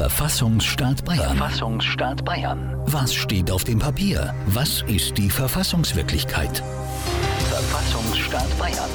Verfassungsstaat 0.00 1.04
Bayern. 1.04 1.36
Verfassungsstaat 1.36 2.24
Bayern. 2.24 2.74
Was 2.86 3.12
steht 3.12 3.50
auf 3.50 3.64
dem 3.64 3.78
Papier? 3.78 4.34
Was 4.46 4.80
ist 4.86 5.18
die 5.18 5.28
Verfassungswirklichkeit? 5.28 6.62
Verfassungsstaat 7.50 8.58
Bayern. 8.58 8.88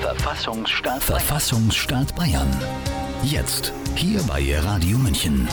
Verfassungsstaat 0.00 1.06
Bayern. 1.06 1.20
Verfassungsstaat 1.20 2.16
Bayern. 2.16 2.50
Jetzt. 3.22 3.72
Hier 3.94 4.20
bei 4.24 4.58
Radio 4.58 4.98
München. 4.98 5.48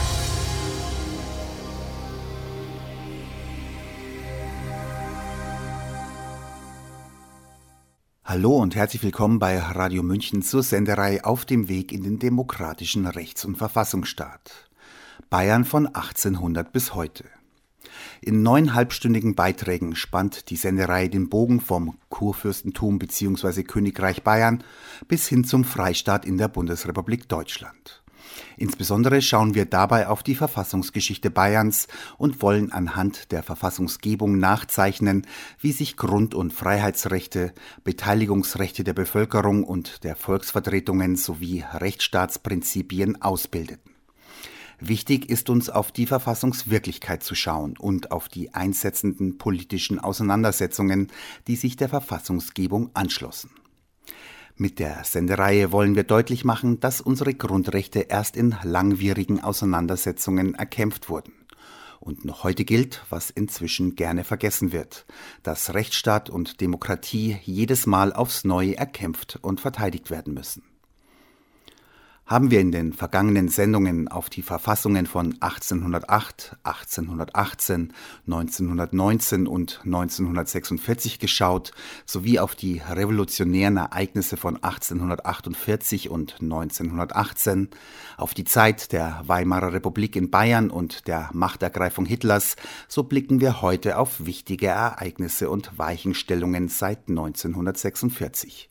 Hallo 8.36 8.58
und 8.58 8.76
herzlich 8.76 9.04
willkommen 9.04 9.38
bei 9.38 9.60
Radio 9.60 10.02
München 10.02 10.42
zur 10.42 10.64
Senderei 10.64 11.24
Auf 11.24 11.46
dem 11.46 11.70
Weg 11.70 11.92
in 11.92 12.02
den 12.02 12.18
demokratischen 12.18 13.06
Rechts- 13.06 13.46
und 13.46 13.60
Verfassungsstaat. 13.60 14.72
Bayern 15.30 15.66
von 15.66 15.86
1800 15.86 16.74
bis 16.74 16.96
heute. 16.96 17.26
In 18.22 18.42
neun 18.42 18.74
halbstündigen 18.74 19.36
Beiträgen 19.36 19.96
spannt 19.96 20.50
die 20.50 20.56
Senderei 20.56 21.10
den 21.10 21.30
Bogen 21.30 21.62
vom 21.62 22.00
Kurfürstentum 22.10 22.98
bzw. 22.98 23.62
Königreich 23.62 24.24
Bayern 24.24 24.64
bis 25.08 25.28
hin 25.28 25.44
zum 25.44 25.64
Freistaat 25.64 26.26
in 26.26 26.40
der 26.40 26.48
Bundesrepublik 26.48 27.30
Deutschland. 27.30 28.03
Insbesondere 28.58 29.22
schauen 29.22 29.56
wir 29.56 29.66
dabei 29.66 30.08
auf 30.08 30.24
die 30.24 30.36
Verfassungsgeschichte 30.36 31.30
Bayerns 31.30 31.88
und 32.18 32.42
wollen 32.42 32.72
anhand 32.72 33.32
der 33.32 33.44
Verfassungsgebung 33.44 34.38
nachzeichnen, 34.40 35.26
wie 35.60 35.72
sich 35.72 35.98
Grund- 35.98 36.36
und 36.36 36.54
Freiheitsrechte, 36.54 37.54
Beteiligungsrechte 37.84 38.84
der 38.84 38.94
Bevölkerung 38.94 39.64
und 39.64 40.04
der 40.04 40.16
Volksvertretungen 40.16 41.16
sowie 41.16 41.64
Rechtsstaatsprinzipien 41.74 43.22
ausbildeten. 43.22 43.94
Wichtig 44.80 45.30
ist 45.30 45.50
uns 45.50 45.70
auf 45.70 45.92
die 45.94 46.06
Verfassungswirklichkeit 46.06 47.24
zu 47.24 47.36
schauen 47.36 47.78
und 47.78 48.12
auf 48.12 48.28
die 48.28 48.54
einsetzenden 48.54 49.38
politischen 49.38 49.98
Auseinandersetzungen, 49.98 51.10
die 51.48 51.56
sich 51.56 51.78
der 51.78 51.88
Verfassungsgebung 51.88 52.90
anschlossen. 52.94 53.52
Mit 54.56 54.78
der 54.78 55.04
Sendereihe 55.04 55.72
wollen 55.72 55.96
wir 55.96 56.04
deutlich 56.04 56.46
machen, 56.46 56.80
dass 56.80 57.02
unsere 57.02 57.34
Grundrechte 57.34 58.02
erst 58.02 58.38
in 58.38 58.56
langwierigen 58.64 59.42
Auseinandersetzungen 59.42 60.54
erkämpft 60.54 61.10
wurden. 61.10 61.34
Und 62.00 62.26
noch 62.26 62.44
heute 62.44 62.66
gilt, 62.66 63.04
was 63.10 63.30
inzwischen 63.30 63.96
gerne 63.96 64.24
vergessen 64.24 64.72
wird, 64.72 65.06
dass 65.42 65.74
Rechtsstaat 65.74 66.30
und 66.30 66.62
Demokratie 66.62 67.38
jedes 67.44 67.88
Mal 67.88 68.14
aufs 68.14 68.44
Neue 68.44 68.78
erkämpft 68.78 69.40
und 69.42 69.60
verteidigt 69.60 70.12
werden 70.12 70.34
müssen 70.34 70.64
haben 72.26 72.52
wir 72.52 72.62
in 72.62 72.72
den 72.72 72.94
vergangenen 72.94 73.50
Sendungen 73.50 74.08
auf 74.08 74.30
die 74.30 74.44
Verfassungen 74.44 75.08
von 75.08 75.36
1808, 75.42 76.56
1818, 76.64 77.94
1919 78.26 79.46
und 79.46 79.82
1946 79.84 81.20
geschaut, 81.20 81.74
sowie 82.06 82.40
auf 82.40 82.56
die 82.56 82.80
revolutionären 82.80 83.76
Ereignisse 83.78 84.38
von 84.38 84.56
1848 84.56 86.10
und 86.10 86.38
1918, 86.42 87.70
auf 88.18 88.34
die 88.34 88.46
Zeit 88.46 88.94
der 88.94 89.22
Weimarer 89.26 89.74
Republik 89.74 90.16
in 90.16 90.32
Bayern 90.32 90.70
und 90.70 91.08
der 91.08 91.30
Machtergreifung 91.34 92.06
Hitlers, 92.06 92.56
so 92.88 93.04
blicken 93.04 93.42
wir 93.42 93.62
heute 93.62 93.98
auf 93.98 94.26
wichtige 94.26 94.68
Ereignisse 94.68 95.50
und 95.50 95.78
Weichenstellungen 95.78 96.70
seit 96.70 97.10
1946. 97.10 98.70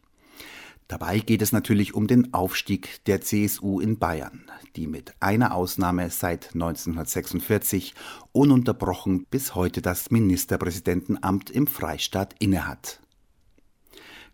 Dabei 0.88 1.20
geht 1.20 1.42
es 1.42 1.52
natürlich 1.52 1.94
um 1.94 2.06
den 2.06 2.34
Aufstieg 2.34 3.04
der 3.06 3.20
CSU 3.20 3.81
in 3.81 3.98
Bayern, 3.98 4.50
die 4.76 4.87
mit 4.87 5.15
einer 5.20 5.54
Ausnahme 5.54 6.10
seit 6.10 6.54
1946 6.54 7.94
ununterbrochen 8.32 9.25
bis 9.31 9.54
heute 9.54 9.81
das 9.81 10.10
Ministerpräsidentenamt 10.10 11.50
im 11.50 11.66
Freistaat 11.66 12.34
innehat. 12.38 13.00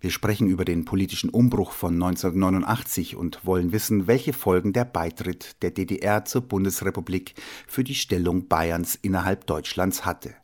Wir 0.01 0.11
sprechen 0.11 0.47
über 0.47 0.65
den 0.65 0.85
politischen 0.85 1.29
Umbruch 1.29 1.73
von 1.73 1.95
1989 1.95 3.17
und 3.17 3.45
wollen 3.45 3.73
wissen, 3.73 4.07
welche 4.07 4.33
Folgen 4.33 4.73
der 4.73 4.85
Beitritt 4.85 5.61
der 5.63 5.73
DDR 5.73 6.25
zur 6.25 6.43
Bundesrepublik 6.43 7.35
für 7.67 7.83
die 7.83 7.97
Stellung 7.97 8.47
Bayerns 8.47 8.95
innerhalb 8.95 9.47
Deutschlands 9.47 10.05
hatte. 10.05 10.35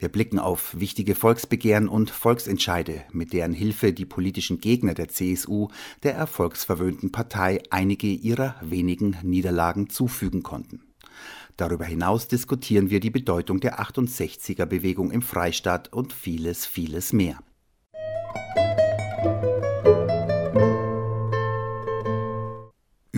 Wir 0.00 0.08
blicken 0.08 0.38
auf 0.38 0.80
wichtige 0.80 1.14
Volksbegehren 1.14 1.86
und 1.86 2.08
Volksentscheide, 2.10 3.02
mit 3.12 3.34
deren 3.34 3.52
Hilfe 3.52 3.92
die 3.92 4.06
politischen 4.06 4.58
Gegner 4.58 4.94
der 4.94 5.08
CSU 5.08 5.68
der 6.02 6.14
erfolgsverwöhnten 6.14 7.12
Partei 7.12 7.62
einige 7.68 8.06
ihrer 8.06 8.54
wenigen 8.62 9.18
Niederlagen 9.22 9.90
zufügen 9.90 10.42
konnten. 10.42 10.80
Darüber 11.58 11.84
hinaus 11.84 12.28
diskutieren 12.28 12.88
wir 12.88 13.00
die 13.00 13.10
Bedeutung 13.10 13.60
der 13.60 13.78
68er 13.78 14.64
Bewegung 14.64 15.10
im 15.10 15.20
Freistaat 15.20 15.92
und 15.92 16.14
vieles, 16.14 16.64
vieles 16.64 17.12
mehr. 17.12 17.38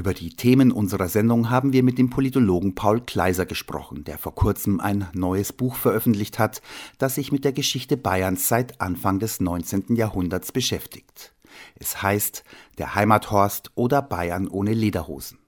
Über 0.03 0.15
die 0.15 0.31
Themen 0.31 0.73
unserer 0.73 1.07
Sendung 1.07 1.49
haben 1.49 1.73
wir 1.73 1.85
mit 1.85 1.97
dem 1.97 2.11
Politologen 2.11 2.75
Paul 2.75 3.03
Kleiser 3.03 3.47
gesprochen, 3.47 4.03
der 4.03 4.19
vor 4.19 4.35
kurzem 4.35 4.81
ein 4.81 5.07
neues 5.13 5.53
Buch 5.53 5.77
veröffentlicht 5.77 6.41
hat, 6.41 6.61
das 6.99 7.15
sich 7.15 7.31
mit 7.31 7.45
der 7.45 7.53
Geschichte 7.53 7.97
Bayerns 7.97 8.49
seit 8.49 8.81
Anfang 8.81 9.21
des 9.21 9.39
19. 9.39 9.95
Jahrhunderts 9.95 10.51
beschäftigt. 10.51 11.33
Es 11.77 12.03
heißt 12.03 12.43
Der 12.79 12.97
Heimathorst 12.97 13.71
oder 13.77 14.03
Bayern 14.03 14.49
ohne 14.49 14.75
Lederhosen. 14.75 15.39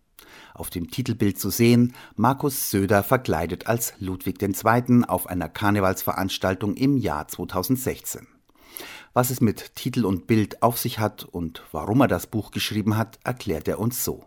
Auf 0.55 0.71
dem 0.71 0.89
Titelbild 0.89 1.37
zu 1.37 1.51
sehen, 1.51 1.93
Markus 2.15 2.71
Söder 2.71 3.03
verkleidet 3.03 3.67
als 3.67 3.95
Ludwig 3.99 4.41
II. 4.41 5.03
auf 5.09 5.27
einer 5.27 5.49
Karnevalsveranstaltung 5.49 6.77
im 6.77 6.97
Jahr 6.97 7.27
2016. 7.27 8.29
Was 9.15 9.31
es 9.31 9.41
mit 9.41 9.75
Titel 9.75 10.05
und 10.05 10.29
Bild 10.29 10.63
auf 10.63 10.79
sich 10.79 11.01
hat 11.01 11.25
und 11.25 11.65
warum 11.73 12.03
er 12.03 12.09
das 12.09 12.29
Buch 12.29 12.53
geschrieben 12.53 12.97
hat, 12.97 13.19
erklärt 13.25 13.67
er 13.67 13.81
uns 13.81 14.05
so 14.05 14.27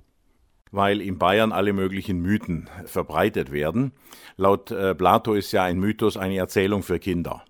weil 0.78 1.02
in 1.02 1.18
Bayern 1.18 1.52
alle 1.52 1.74
möglichen 1.74 2.22
Mythen 2.22 2.70
verbreitet 2.86 3.52
werden. 3.52 3.92
Laut 4.38 4.72
äh, 4.72 4.96
Plato 4.96 5.34
ist 5.34 5.52
ja 5.52 5.64
ein 5.64 5.80
Mythos 5.80 6.16
eine 6.16 6.38
Erzählung 6.38 6.84
für 6.84 7.00
Kinder. 7.00 7.44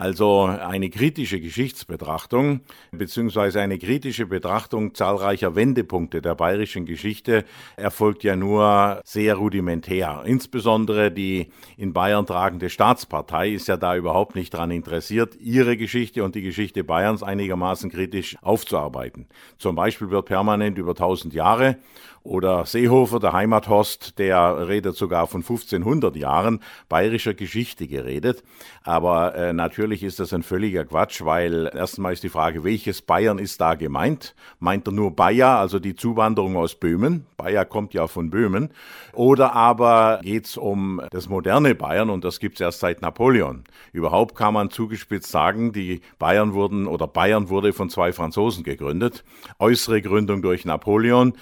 Also 0.00 0.44
eine 0.44 0.88
kritische 0.88 1.40
Geschichtsbetrachtung 1.40 2.60
beziehungsweise 2.90 3.60
eine 3.60 3.78
kritische 3.78 4.24
Betrachtung 4.24 4.94
zahlreicher 4.94 5.56
Wendepunkte 5.56 6.22
der 6.22 6.34
bayerischen 6.34 6.86
Geschichte 6.86 7.44
erfolgt 7.76 8.24
ja 8.24 8.34
nur 8.34 9.02
sehr 9.04 9.34
rudimentär. 9.34 10.22
Insbesondere 10.24 11.10
die 11.10 11.50
in 11.76 11.92
Bayern 11.92 12.24
tragende 12.24 12.70
Staatspartei 12.70 13.50
ist 13.50 13.68
ja 13.68 13.76
da 13.76 13.94
überhaupt 13.94 14.36
nicht 14.36 14.54
daran 14.54 14.70
interessiert, 14.70 15.36
ihre 15.38 15.76
Geschichte 15.76 16.24
und 16.24 16.34
die 16.34 16.42
Geschichte 16.42 16.82
Bayerns 16.82 17.22
einigermaßen 17.22 17.90
kritisch 17.90 18.38
aufzuarbeiten. 18.40 19.26
Zum 19.58 19.76
Beispiel 19.76 20.08
wird 20.08 20.24
permanent 20.24 20.78
über 20.78 20.94
tausend 20.94 21.34
Jahre 21.34 21.76
oder 22.22 22.66
Seehofer, 22.66 23.18
der 23.18 23.32
Heimathorst, 23.32 24.18
der 24.18 24.68
redet 24.68 24.94
sogar 24.94 25.26
von 25.26 25.40
1500 25.40 26.16
Jahren 26.16 26.60
bayerischer 26.88 27.32
Geschichte 27.32 27.88
geredet. 27.88 28.42
Aber 28.82 29.34
äh, 29.34 29.52
natürlich 29.52 30.02
ist 30.02 30.20
das 30.20 30.34
ein 30.34 30.42
völliger 30.42 30.84
Quatsch, 30.84 31.24
weil 31.24 31.70
erstmal 31.74 32.12
ist 32.12 32.22
die 32.22 32.28
Frage, 32.28 32.62
welches 32.62 33.00
Bayern 33.00 33.38
ist 33.38 33.60
da 33.60 33.74
gemeint? 33.74 34.34
Meint 34.58 34.86
er 34.86 34.92
nur 34.92 35.16
Bayer, 35.16 35.58
also 35.58 35.78
die 35.78 35.94
Zuwanderung 35.94 36.56
aus 36.56 36.74
Böhmen? 36.74 37.26
Bayer 37.38 37.64
kommt 37.64 37.94
ja 37.94 38.06
von 38.06 38.28
Böhmen. 38.28 38.70
Oder 39.14 39.54
aber 39.54 40.20
geht 40.22 40.44
es 40.44 40.56
um 40.58 41.00
das 41.10 41.28
moderne 41.28 41.74
Bayern 41.74 42.10
und 42.10 42.24
das 42.24 42.38
gibt 42.38 42.56
es 42.56 42.60
erst 42.60 42.80
seit 42.80 43.00
Napoleon. 43.00 43.64
Überhaupt 43.92 44.34
kann 44.34 44.52
man 44.52 44.70
zugespitzt 44.70 45.30
sagen, 45.30 45.72
die 45.72 46.02
Bayern 46.18 46.52
wurden 46.52 46.86
oder 46.86 47.06
Bayern 47.06 47.48
wurde 47.48 47.72
von 47.72 47.88
zwei 47.88 48.12
Franzosen 48.12 48.62
gegründet. 48.62 49.24
Äußere 49.58 50.02
Gründung 50.02 50.42
durch 50.42 50.64
Napoleon, 50.66 51.32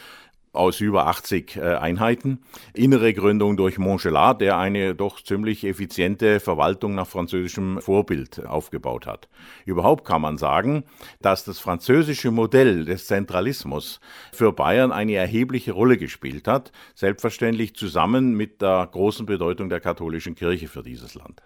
aus 0.53 0.81
über 0.81 1.07
80 1.07 1.57
äh, 1.57 1.61
Einheiten. 1.75 2.41
Innere 2.75 3.13
Gründung 3.15 3.57
durch 3.57 3.79
Montgelat, 3.79 4.41
der 4.41 4.59
eine 4.59 4.95
doch 4.95 5.23
ziemlich 5.23 5.65
effiziente 5.65 6.41
Verwaltung 6.41 6.95
nach 6.95 7.07
französischem 7.07 7.81
Vorbild 7.81 8.45
aufgebaut 8.47 9.07
hat. 9.07 9.29
Überhaupt 9.65 10.05
kann 10.05 10.23
man 10.23 10.39
sagen, 10.39 10.85
dass 11.21 11.45
das 11.45 11.59
französische 11.59 12.31
Modell 12.31 12.85
des 12.85 13.07
Zentralismus 13.07 14.01
für 14.33 14.53
Bayern 14.53 14.93
eine 14.93 15.15
erhebliche 15.15 15.73
Rolle 15.73 15.99
gespielt 15.99 16.49
hat, 16.49 16.73
selbstverständlich 16.95 17.75
zusammen 17.75 18.35
mit 18.35 18.63
der 18.63 18.89
großen 18.91 19.27
Bedeutung 19.27 19.69
der 19.69 19.81
katholischen 19.81 20.35
Kirche 20.35 20.69
für 20.69 20.83
dieses 20.83 21.15
Land. 21.15 21.43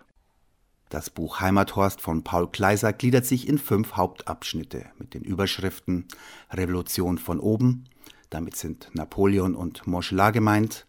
Das 0.93 1.09
Buch 1.09 1.41
Heimathorst 1.41 2.03
von 2.03 2.23
Paul 2.23 2.51
Kleiser 2.51 2.93
gliedert 2.93 3.25
sich 3.25 3.49
in 3.49 3.57
fünf 3.57 3.95
Hauptabschnitte 3.95 4.85
mit 4.99 5.15
den 5.15 5.23
Überschriften 5.23 6.07
Revolution 6.51 7.17
von 7.17 7.41
oben, 7.41 7.85
damit 8.33 8.57
sind 8.57 8.91
Napoleon 8.95 9.55
und 9.55 9.87
Montgelat 9.87 10.33
gemeint, 10.33 10.87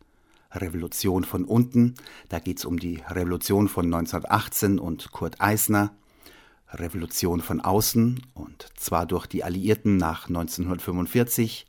Revolution 0.51 1.23
von 1.23 1.45
unten, 1.45 1.95
da 2.29 2.39
geht 2.39 2.59
es 2.59 2.65
um 2.65 2.79
die 2.79 3.01
Revolution 3.09 3.67
von 3.67 3.85
1918 3.85 4.79
und 4.79 5.11
Kurt 5.11 5.41
Eisner, 5.41 5.95
Revolution 6.71 7.41
von 7.41 7.61
außen, 7.61 8.21
und 8.33 8.67
zwar 8.75 9.05
durch 9.05 9.27
die 9.27 9.43
Alliierten 9.43 9.97
nach 9.97 10.27
1945, 10.27 11.67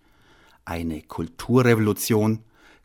eine 0.64 1.02
Kulturrevolution, 1.02 2.40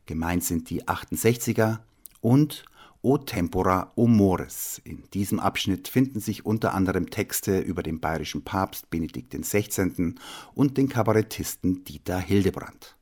gemeint 0.05 0.43
sind 0.43 0.69
die 0.69 0.83
68er, 0.83 1.79
und 2.21 2.65
O 3.01 3.17
Tempora, 3.17 3.93
O 3.95 4.07
Mores. 4.07 4.81
In 4.83 5.03
diesem 5.13 5.39
Abschnitt 5.39 5.87
finden 5.87 6.19
sich 6.19 6.45
unter 6.45 6.73
anderem 6.73 7.09
Texte 7.09 7.59
über 7.59 7.81
den 7.81 8.01
bayerischen 8.01 8.43
Papst 8.43 8.89
Benedikt 8.89 9.33
XVI. 9.33 10.15
und 10.53 10.77
den 10.77 10.89
Kabarettisten 10.89 11.85
Dieter 11.85 12.19
Hildebrand. 12.19 12.97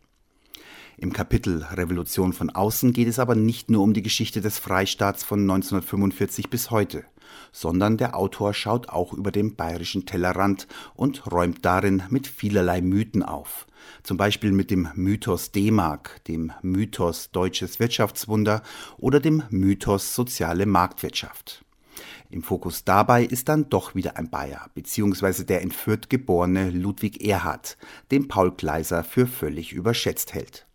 Im 0.97 1.13
Kapitel 1.13 1.63
Revolution 1.63 2.31
von 2.31 2.51
außen 2.51 2.93
geht 2.93 3.07
es 3.07 3.17
aber 3.17 3.33
nicht 3.33 3.71
nur 3.71 3.81
um 3.81 3.93
die 3.93 4.03
Geschichte 4.03 4.39
des 4.39 4.59
Freistaats 4.59 5.23
von 5.23 5.41
1945 5.41 6.51
bis 6.51 6.69
heute, 6.69 7.03
sondern 7.51 7.97
der 7.97 8.15
Autor 8.15 8.53
schaut 8.53 8.89
auch 8.89 9.13
über 9.13 9.31
den 9.31 9.55
bayerischen 9.55 10.05
Tellerrand 10.05 10.67
und 10.95 11.31
räumt 11.31 11.65
darin 11.65 12.03
mit 12.09 12.27
vielerlei 12.27 12.81
Mythen 12.81 13.23
auf. 13.23 13.67
Zum 14.03 14.17
Beispiel 14.17 14.51
mit 14.51 14.71
dem 14.71 14.89
Mythos 14.95 15.51
D-Mark, 15.51 16.23
dem 16.25 16.51
Mythos 16.61 17.31
deutsches 17.31 17.79
Wirtschaftswunder 17.79 18.61
oder 18.97 19.19
dem 19.19 19.43
Mythos 19.49 20.13
soziale 20.13 20.65
Marktwirtschaft. 20.65 21.63
Im 22.29 22.43
Fokus 22.43 22.83
dabei 22.83 23.23
ist 23.23 23.47
dann 23.47 23.69
doch 23.69 23.95
wieder 23.95 24.17
ein 24.17 24.29
Bayer, 24.29 24.69
beziehungsweise 24.75 25.45
der 25.45 25.61
in 25.61 25.71
Fürth 25.71 26.09
geborene 26.09 26.69
Ludwig 26.71 27.25
Erhard, 27.25 27.77
den 28.11 28.27
Paul 28.27 28.51
Gleiser 28.51 29.03
für 29.03 29.27
völlig 29.27 29.71
überschätzt 29.71 30.33
hält. 30.33 30.66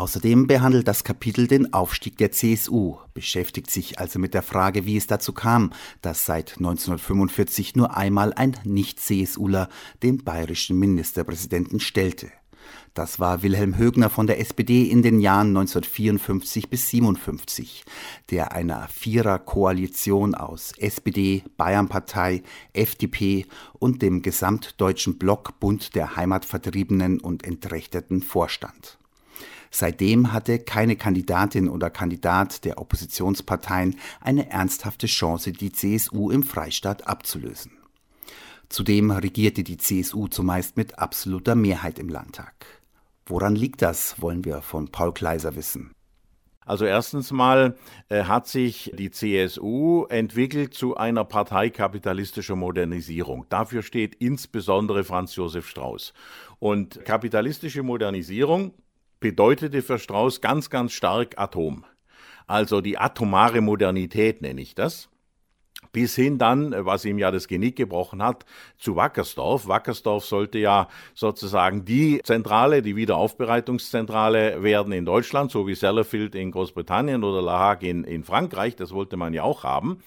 Außerdem 0.00 0.46
behandelt 0.46 0.88
das 0.88 1.04
Kapitel 1.04 1.46
den 1.46 1.74
Aufstieg 1.74 2.16
der 2.16 2.32
CSU, 2.32 2.96
beschäftigt 3.12 3.70
sich 3.70 3.98
also 3.98 4.18
mit 4.18 4.32
der 4.32 4.40
Frage, 4.40 4.86
wie 4.86 4.96
es 4.96 5.06
dazu 5.06 5.34
kam, 5.34 5.74
dass 6.00 6.24
seit 6.24 6.56
1945 6.56 7.76
nur 7.76 7.94
einmal 7.94 8.32
ein 8.32 8.56
Nicht-CSUler 8.64 9.68
den 10.02 10.24
bayerischen 10.24 10.78
Ministerpräsidenten 10.78 11.80
stellte. 11.80 12.30
Das 12.94 13.20
war 13.20 13.42
Wilhelm 13.42 13.76
Högner 13.76 14.08
von 14.08 14.26
der 14.26 14.40
SPD 14.40 14.84
in 14.84 15.02
den 15.02 15.20
Jahren 15.20 15.48
1954 15.48 16.70
bis 16.70 16.88
57, 16.88 17.84
der 18.30 18.52
einer 18.52 18.88
Vierer-Koalition 18.88 20.34
aus 20.34 20.72
SPD, 20.78 21.44
Bayernpartei, 21.58 22.42
FDP 22.72 23.44
und 23.74 24.00
dem 24.00 24.22
gesamtdeutschen 24.22 25.18
Block 25.18 25.60
Bund 25.60 25.94
der 25.94 26.16
Heimatvertriebenen 26.16 27.20
und 27.20 27.44
Entrechteten 27.44 28.22
vorstand. 28.22 28.96
Seitdem 29.70 30.32
hatte 30.32 30.58
keine 30.58 30.96
Kandidatin 30.96 31.68
oder 31.68 31.90
Kandidat 31.90 32.64
der 32.64 32.78
Oppositionsparteien 32.78 33.96
eine 34.20 34.50
ernsthafte 34.50 35.06
Chance, 35.06 35.52
die 35.52 35.72
CSU 35.72 36.30
im 36.30 36.42
Freistaat 36.42 37.06
abzulösen. 37.06 37.72
Zudem 38.68 39.10
regierte 39.10 39.62
die 39.64 39.76
CSU 39.76 40.28
zumeist 40.28 40.76
mit 40.76 40.98
absoluter 40.98 41.54
Mehrheit 41.54 41.98
im 41.98 42.08
Landtag. 42.08 42.66
Woran 43.26 43.54
liegt 43.54 43.82
das, 43.82 44.20
wollen 44.20 44.44
wir 44.44 44.60
von 44.60 44.88
Paul 44.88 45.12
Kleiser 45.12 45.54
wissen. 45.54 45.92
Also 46.66 46.84
erstens 46.84 47.32
mal 47.32 47.76
äh, 48.10 48.24
hat 48.24 48.46
sich 48.46 48.92
die 48.94 49.10
CSU 49.10 50.04
entwickelt 50.08 50.72
zu 50.74 50.96
einer 50.96 51.24
Partei 51.24 51.70
kapitalistischer 51.70 52.54
Modernisierung. 52.54 53.46
Dafür 53.48 53.82
steht 53.82 54.14
insbesondere 54.16 55.02
Franz 55.02 55.34
Josef 55.34 55.66
Strauß. 55.68 56.12
Und 56.60 57.04
kapitalistische 57.04 57.82
Modernisierung 57.82 58.74
bedeutete 59.20 59.82
für 59.82 59.98
Strauß 59.98 60.40
ganz, 60.40 60.70
ganz 60.70 60.92
stark 60.92 61.38
Atom. 61.38 61.84
Also 62.46 62.80
die 62.80 62.98
atomare 62.98 63.60
Modernität 63.60 64.42
nenne 64.42 64.60
ich 64.60 64.74
das. 64.74 65.08
Bis 65.92 66.14
hin 66.14 66.38
dann, 66.38 66.74
was 66.84 67.04
ihm 67.04 67.18
ja 67.18 67.30
das 67.30 67.48
Genick 67.48 67.76
gebrochen 67.76 68.22
hat, 68.22 68.44
zu 68.78 68.96
Wackersdorf. 68.96 69.66
Wackersdorf 69.68 70.24
sollte 70.24 70.58
ja 70.58 70.88
sozusagen 71.14 71.84
die 71.84 72.20
Zentrale, 72.22 72.82
die 72.82 72.96
Wiederaufbereitungszentrale 72.96 74.62
werden 74.62 74.92
in 74.92 75.04
Deutschland, 75.04 75.50
so 75.50 75.66
wie 75.66 75.74
Sellafield 75.74 76.34
in 76.34 76.50
Großbritannien 76.50 77.24
oder 77.24 77.42
La 77.42 77.58
Hague 77.58 77.88
in, 77.88 78.04
in 78.04 78.24
Frankreich. 78.24 78.76
Das 78.76 78.92
wollte 78.92 79.16
man 79.16 79.34
ja 79.34 79.42
auch 79.42 79.64
haben. 79.64 80.02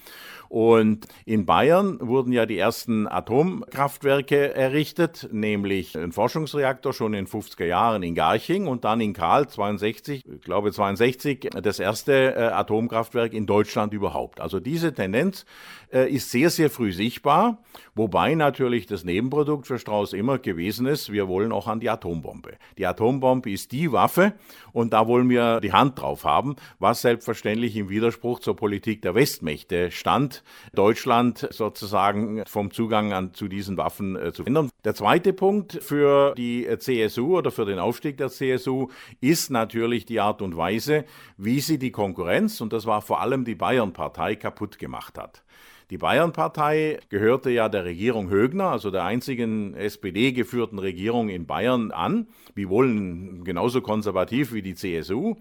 Und 0.54 1.08
in 1.24 1.46
Bayern 1.46 1.98
wurden 2.00 2.32
ja 2.32 2.46
die 2.46 2.58
ersten 2.58 3.08
Atomkraftwerke 3.08 4.54
errichtet, 4.54 5.28
nämlich 5.32 5.96
ein 5.96 6.12
Forschungsreaktor 6.12 6.92
schon 6.92 7.12
in 7.14 7.24
den 7.24 7.26
50er 7.26 7.64
Jahren 7.64 8.04
in 8.04 8.14
Garching 8.14 8.68
und 8.68 8.84
dann 8.84 9.00
in 9.00 9.14
Karl 9.14 9.48
62, 9.48 10.24
ich 10.24 10.40
glaube 10.42 10.70
62, 10.70 11.50
das 11.60 11.80
erste 11.80 12.36
äh, 12.36 12.38
Atomkraftwerk 12.52 13.32
in 13.32 13.46
Deutschland 13.46 13.92
überhaupt. 13.92 14.40
Also 14.40 14.60
diese 14.60 14.94
Tendenz 14.94 15.44
äh, 15.94 16.10
ist 16.10 16.30
sehr, 16.30 16.50
sehr 16.50 16.70
früh 16.70 16.92
sichtbar, 16.92 17.62
wobei 17.94 18.34
natürlich 18.34 18.86
das 18.86 19.04
Nebenprodukt 19.04 19.66
für 19.66 19.78
Strauß 19.78 20.12
immer 20.12 20.38
gewesen 20.38 20.86
ist, 20.86 21.12
wir 21.12 21.28
wollen 21.28 21.52
auch 21.52 21.68
an 21.68 21.80
die 21.80 21.88
Atombombe. 21.88 22.56
Die 22.76 22.86
Atombombe 22.86 23.50
ist 23.50 23.72
die 23.72 23.92
Waffe 23.92 24.34
und 24.72 24.92
da 24.92 25.06
wollen 25.06 25.30
wir 25.30 25.60
die 25.60 25.72
Hand 25.72 26.00
drauf 26.00 26.24
haben, 26.24 26.56
was 26.80 27.02
selbstverständlich 27.02 27.76
im 27.76 27.88
Widerspruch 27.88 28.40
zur 28.40 28.56
Politik 28.56 29.02
der 29.02 29.14
Westmächte 29.14 29.92
stand, 29.92 30.42
Deutschland 30.74 31.48
sozusagen 31.50 32.42
vom 32.46 32.72
Zugang 32.72 33.12
an, 33.12 33.32
zu 33.32 33.46
diesen 33.46 33.76
Waffen 33.76 34.16
äh, 34.16 34.32
zu 34.32 34.44
ändern. 34.44 34.70
Der 34.84 34.94
zweite 34.94 35.32
Punkt 35.32 35.78
für 35.80 36.34
die 36.34 36.68
CSU 36.78 37.38
oder 37.38 37.52
für 37.52 37.64
den 37.64 37.78
Aufstieg 37.78 38.18
der 38.18 38.30
CSU 38.30 38.88
ist 39.20 39.50
natürlich 39.50 40.06
die 40.06 40.20
Art 40.20 40.42
und 40.42 40.56
Weise, 40.56 41.04
wie 41.36 41.60
sie 41.60 41.78
die 41.78 41.92
Konkurrenz, 41.92 42.60
und 42.60 42.72
das 42.72 42.84
war 42.84 43.00
vor 43.00 43.20
allem 43.20 43.44
die 43.44 43.54
Bayern-Partei, 43.54 44.34
kaputt 44.34 44.78
gemacht 44.78 45.18
hat. 45.18 45.43
Die 45.90 45.98
Bayernpartei 45.98 46.98
gehörte 47.10 47.50
ja 47.50 47.68
der 47.68 47.84
Regierung 47.84 48.30
Högner, 48.30 48.70
also 48.70 48.90
der 48.90 49.04
einzigen 49.04 49.74
SPD-geführten 49.74 50.78
Regierung 50.78 51.28
in 51.28 51.46
Bayern, 51.46 51.90
an, 51.90 52.26
wiewohl 52.54 53.42
genauso 53.44 53.82
konservativ 53.82 54.52
wie 54.54 54.62
die 54.62 54.74
CSU. 54.74 55.36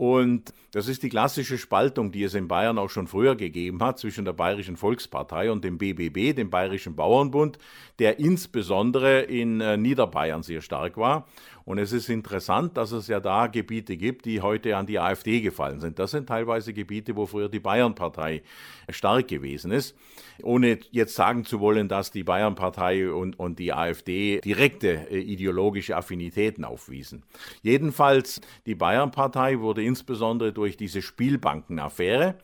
Und 0.00 0.54
das 0.72 0.88
ist 0.88 1.02
die 1.02 1.10
klassische 1.10 1.58
Spaltung, 1.58 2.10
die 2.10 2.22
es 2.22 2.32
in 2.32 2.48
Bayern 2.48 2.78
auch 2.78 2.88
schon 2.88 3.06
früher 3.06 3.36
gegeben 3.36 3.82
hat 3.82 3.98
zwischen 3.98 4.24
der 4.24 4.32
Bayerischen 4.32 4.78
Volkspartei 4.78 5.52
und 5.52 5.62
dem 5.62 5.76
BBB, 5.76 6.34
dem 6.34 6.48
Bayerischen 6.48 6.96
Bauernbund, 6.96 7.58
der 7.98 8.18
insbesondere 8.18 9.20
in 9.20 9.60
äh, 9.60 9.76
Niederbayern 9.76 10.42
sehr 10.42 10.62
stark 10.62 10.96
war. 10.96 11.26
Und 11.64 11.78
es 11.78 11.92
ist 11.92 12.08
interessant, 12.08 12.76
dass 12.76 12.92
es 12.92 13.06
ja 13.08 13.20
da 13.20 13.46
Gebiete 13.46 13.96
gibt, 13.96 14.24
die 14.24 14.40
heute 14.40 14.76
an 14.76 14.86
die 14.86 14.98
AfD 14.98 15.40
gefallen 15.40 15.80
sind. 15.80 15.98
Das 15.98 16.10
sind 16.10 16.28
teilweise 16.28 16.72
Gebiete, 16.72 17.14
wo 17.14 17.26
früher 17.26 17.48
die 17.48 17.60
Bayernpartei 17.60 18.42
stark 18.88 19.28
gewesen 19.28 19.70
ist. 19.70 19.94
Ohne 20.42 20.78
jetzt 20.90 21.14
sagen 21.14 21.44
zu 21.44 21.60
wollen, 21.60 21.88
dass 21.88 22.10
die 22.10 22.24
Bayernpartei 22.24 23.12
und, 23.12 23.38
und 23.38 23.58
die 23.58 23.72
AfD 23.72 24.40
direkte 24.40 25.10
äh, 25.10 25.18
ideologische 25.18 25.96
Affinitäten 25.96 26.64
aufwiesen. 26.64 27.22
Jedenfalls, 27.62 28.40
die 28.66 28.74
Bayernpartei 28.74 29.60
wurde 29.60 29.82
insbesondere 29.90 30.52
durch 30.52 30.76
diese 30.76 31.02
Spielbankenaffäre 31.02 32.36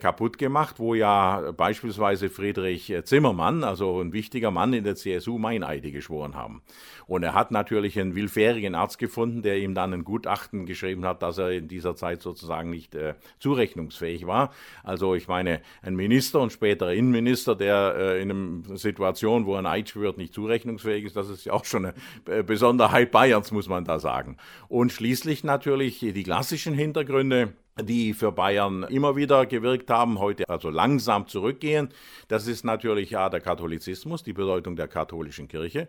kaputt 0.00 0.38
gemacht, 0.38 0.80
wo 0.80 0.94
ja 0.94 1.52
beispielsweise 1.56 2.28
Friedrich 2.28 2.92
Zimmermann, 3.04 3.62
also 3.62 4.00
ein 4.00 4.12
wichtiger 4.12 4.50
Mann 4.50 4.72
in 4.72 4.82
der 4.82 4.96
CSU, 4.96 5.38
Meineide 5.38 5.92
geschworen 5.92 6.34
haben. 6.34 6.62
Und 7.06 7.24
er 7.24 7.34
hat 7.34 7.50
natürlich 7.50 7.98
einen 7.98 8.14
willfährigen 8.14 8.76
Arzt 8.76 8.98
gefunden, 8.98 9.42
der 9.42 9.58
ihm 9.58 9.74
dann 9.74 9.92
ein 9.92 10.04
Gutachten 10.04 10.64
geschrieben 10.64 11.04
hat, 11.04 11.22
dass 11.22 11.38
er 11.38 11.50
in 11.50 11.66
dieser 11.66 11.96
Zeit 11.96 12.22
sozusagen 12.22 12.70
nicht 12.70 12.94
äh, 12.94 13.14
zurechnungsfähig 13.40 14.28
war. 14.28 14.52
Also 14.84 15.16
ich 15.16 15.26
meine, 15.26 15.60
ein 15.82 15.96
Minister 15.96 16.40
und 16.40 16.52
später 16.52 16.92
Innenminister, 16.92 17.56
der 17.56 17.94
äh, 17.96 18.22
in 18.22 18.30
einer 18.30 18.76
Situation, 18.76 19.44
wo 19.46 19.56
ein 19.56 19.66
Eid 19.66 19.88
schwört, 19.88 20.18
nicht 20.18 20.32
zurechnungsfähig 20.34 21.04
ist, 21.04 21.16
das 21.16 21.28
ist 21.28 21.44
ja 21.44 21.52
auch 21.52 21.64
schon 21.64 21.86
eine 21.86 21.94
äh, 22.26 22.42
Besonderheit 22.44 23.10
Bayerns, 23.10 23.50
muss 23.50 23.68
man 23.68 23.84
da 23.84 23.98
sagen. 23.98 24.36
Und 24.68 24.92
schließlich 24.92 25.42
natürlich 25.42 25.98
die 25.98 26.22
klassischen 26.22 26.74
Hintergründe 26.74 27.54
die 27.82 28.14
für 28.14 28.32
Bayern 28.32 28.84
immer 28.84 29.16
wieder 29.16 29.46
gewirkt 29.46 29.90
haben, 29.90 30.18
heute 30.18 30.48
also 30.48 30.70
langsam 30.70 31.26
zurückgehen. 31.26 31.90
Das 32.28 32.46
ist 32.46 32.64
natürlich 32.64 33.10
ja 33.10 33.28
der 33.28 33.40
Katholizismus, 33.40 34.22
die 34.22 34.32
Bedeutung 34.32 34.76
der 34.76 34.88
katholischen 34.88 35.48
Kirche. 35.48 35.88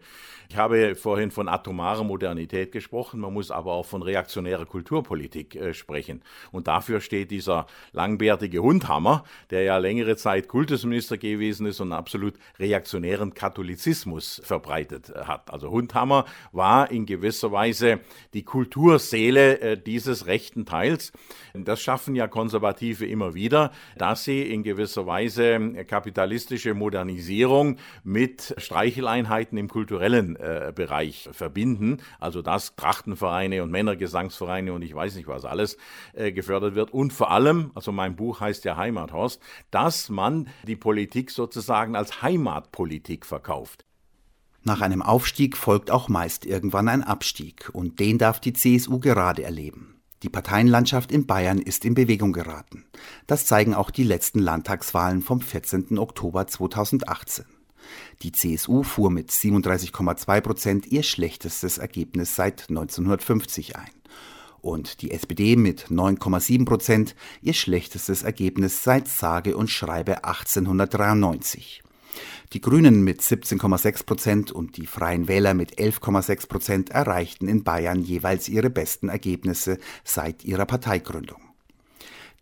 Ich 0.50 0.58
habe 0.58 0.96
vorhin 0.96 1.32
von 1.32 1.48
atomarer 1.48 2.04
Modernität 2.04 2.72
gesprochen, 2.72 3.20
man 3.20 3.34
muss 3.34 3.52
aber 3.52 3.74
auch 3.74 3.86
von 3.86 4.02
reaktionärer 4.02 4.66
Kulturpolitik 4.66 5.56
äh, 5.56 5.74
sprechen. 5.74 6.22
Und 6.52 6.68
dafür 6.68 7.02
steht 7.02 7.32
dieser 7.32 7.68
langbärtige 7.92 8.62
Hundhammer, 8.62 9.24
der 9.50 9.64
ja 9.64 9.78
längere 9.78 10.16
Zeit 10.16 10.48
Kultusminister 10.48 11.18
gewesen 11.18 11.66
ist 11.66 11.80
und 11.80 11.94
absolut 11.94 12.36
reaktionären 12.60 13.34
Katholizismus 13.34 14.42
verbreitet 14.44 15.10
äh, 15.10 15.26
hat. 15.26 15.52
Also 15.52 15.70
Hundhammer 15.70 16.26
war 16.52 16.92
in 16.92 17.06
gewisser 17.06 17.52
Weise 17.52 18.00
die 18.34 18.44
Kulturseele 18.44 19.60
äh, 19.60 19.78
dieses 19.78 20.26
rechten 20.26 20.66
Teils. 20.66 21.12
Das 21.54 21.81
schaffen 21.82 22.16
ja 22.16 22.28
Konservative 22.28 23.06
immer 23.06 23.34
wieder, 23.34 23.72
dass 23.98 24.24
sie 24.24 24.42
in 24.42 24.64
gewisser 24.64 25.06
Weise 25.06 25.60
kapitalistische 25.88 26.74
Modernisierung 26.74 27.78
mit 28.04 28.54
Streicheleinheiten 28.58 29.58
im 29.58 29.68
kulturellen 29.68 30.36
äh, 30.36 30.72
Bereich 30.74 31.30
verbinden. 31.32 31.98
Also 32.20 32.42
dass 32.42 32.76
Trachtenvereine 32.76 33.64
und 33.64 33.72
Männergesangsvereine 33.72 34.74
und 34.74 34.82
ich 34.82 34.94
weiß 34.94 35.16
nicht 35.16 35.28
was 35.28 35.46
alles 35.46 35.78
äh, 36.14 36.32
gefördert 36.32 36.76
wird. 36.76 36.92
Und 36.92 37.14
vor 37.14 37.32
allem, 37.32 37.72
also 37.76 37.92
mein 37.92 38.16
Buch 38.16 38.40
heißt 38.40 38.66
ja 38.66 38.78
Heimathorst, 38.78 39.42
dass 39.72 40.10
man 40.10 40.48
die 40.68 40.76
Politik 40.76 41.32
sozusagen 41.32 41.96
als 41.96 42.22
Heimatpolitik 42.22 43.26
verkauft. 43.26 43.86
Nach 44.64 44.82
einem 44.82 45.02
Aufstieg 45.02 45.58
folgt 45.58 45.90
auch 45.90 46.08
meist 46.08 46.46
irgendwann 46.46 46.88
ein 46.88 47.04
Abstieg, 47.04 47.70
und 47.74 48.00
den 48.00 48.20
darf 48.20 48.40
die 48.40 48.54
CSU 48.54 49.00
gerade 49.00 49.44
erleben. 49.44 50.01
Die 50.24 50.30
Parteienlandschaft 50.30 51.12
in 51.12 51.26
Bayern 51.26 51.58
ist 51.58 51.84
in 51.84 51.96
Bewegung 51.96 52.32
geraten. 52.32 52.86
Das 53.26 53.46
zeigen 53.46 53.74
auch 53.74 53.90
die 53.90 54.04
letzten 54.04 54.40
Landtagswahlen 54.40 55.22
vom 55.22 55.42
14. 55.42 55.98
Oktober 55.98 56.46
2018. 56.46 57.46
Die 58.22 58.32
CSU 58.32 58.84
fuhr 58.84 59.10
mit 59.10 59.32
37,2 59.32 60.42
Prozent 60.42 60.88
ihr 60.88 61.02
schlechtestes 61.02 61.80
Ergebnis 61.80 62.36
seit 62.36 62.70
1950 62.70 63.76
ein. 63.78 63.90
Und 64.62 65.02
die 65.02 65.10
SPD 65.10 65.56
mit 65.56 65.88
9,7 65.88 66.66
Prozent 66.66 67.16
ihr 67.42 67.54
schlechtestes 67.54 68.22
Ergebnis 68.22 68.84
seit 68.84 69.08
sage 69.08 69.58
und 69.58 69.72
schreibe 69.72 70.24
1893. 70.24 71.81
Die 72.54 72.62
Grünen 72.62 73.04
mit 73.04 73.22
17,6 73.22 74.06
Prozent 74.06 74.52
und 74.52 74.78
die 74.78 74.86
Freien 74.86 75.28
Wähler 75.28 75.54
mit 75.54 75.80
11,6 75.80 76.48
Prozent 76.48 76.90
erreichten 76.90 77.48
in 77.48 77.64
Bayern 77.64 78.02
jeweils 78.02 78.50
ihre 78.50 78.70
besten 78.70 79.10
Ergebnisse 79.10 79.78
seit 80.04 80.44
ihrer 80.44 80.66
Parteigründung. 80.66 81.42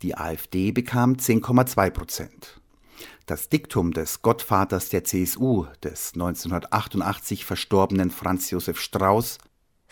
Die 0.01 0.15
AfD 0.15 0.71
bekam 0.71 1.13
10,2 1.13 1.89
Prozent. 1.91 2.61
Das 3.25 3.49
Diktum 3.49 3.93
des 3.93 4.21
Gottvaters 4.21 4.89
der 4.89 5.03
CSU, 5.03 5.65
des 5.83 6.13
1988 6.13 7.45
verstorbenen 7.45 8.09
Franz 8.09 8.49
Josef 8.49 8.79
Strauß, 8.79 9.38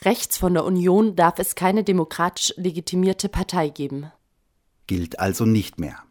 Rechts 0.01 0.37
von 0.37 0.53
der 0.53 0.63
Union 0.63 1.15
darf 1.15 1.39
es 1.39 1.55
keine 1.55 1.83
demokratisch 1.83 2.53
legitimierte 2.55 3.29
Partei 3.29 3.69
geben, 3.69 4.11
gilt 4.85 5.19
also 5.19 5.45
nicht 5.45 5.79
mehr. 5.79 6.06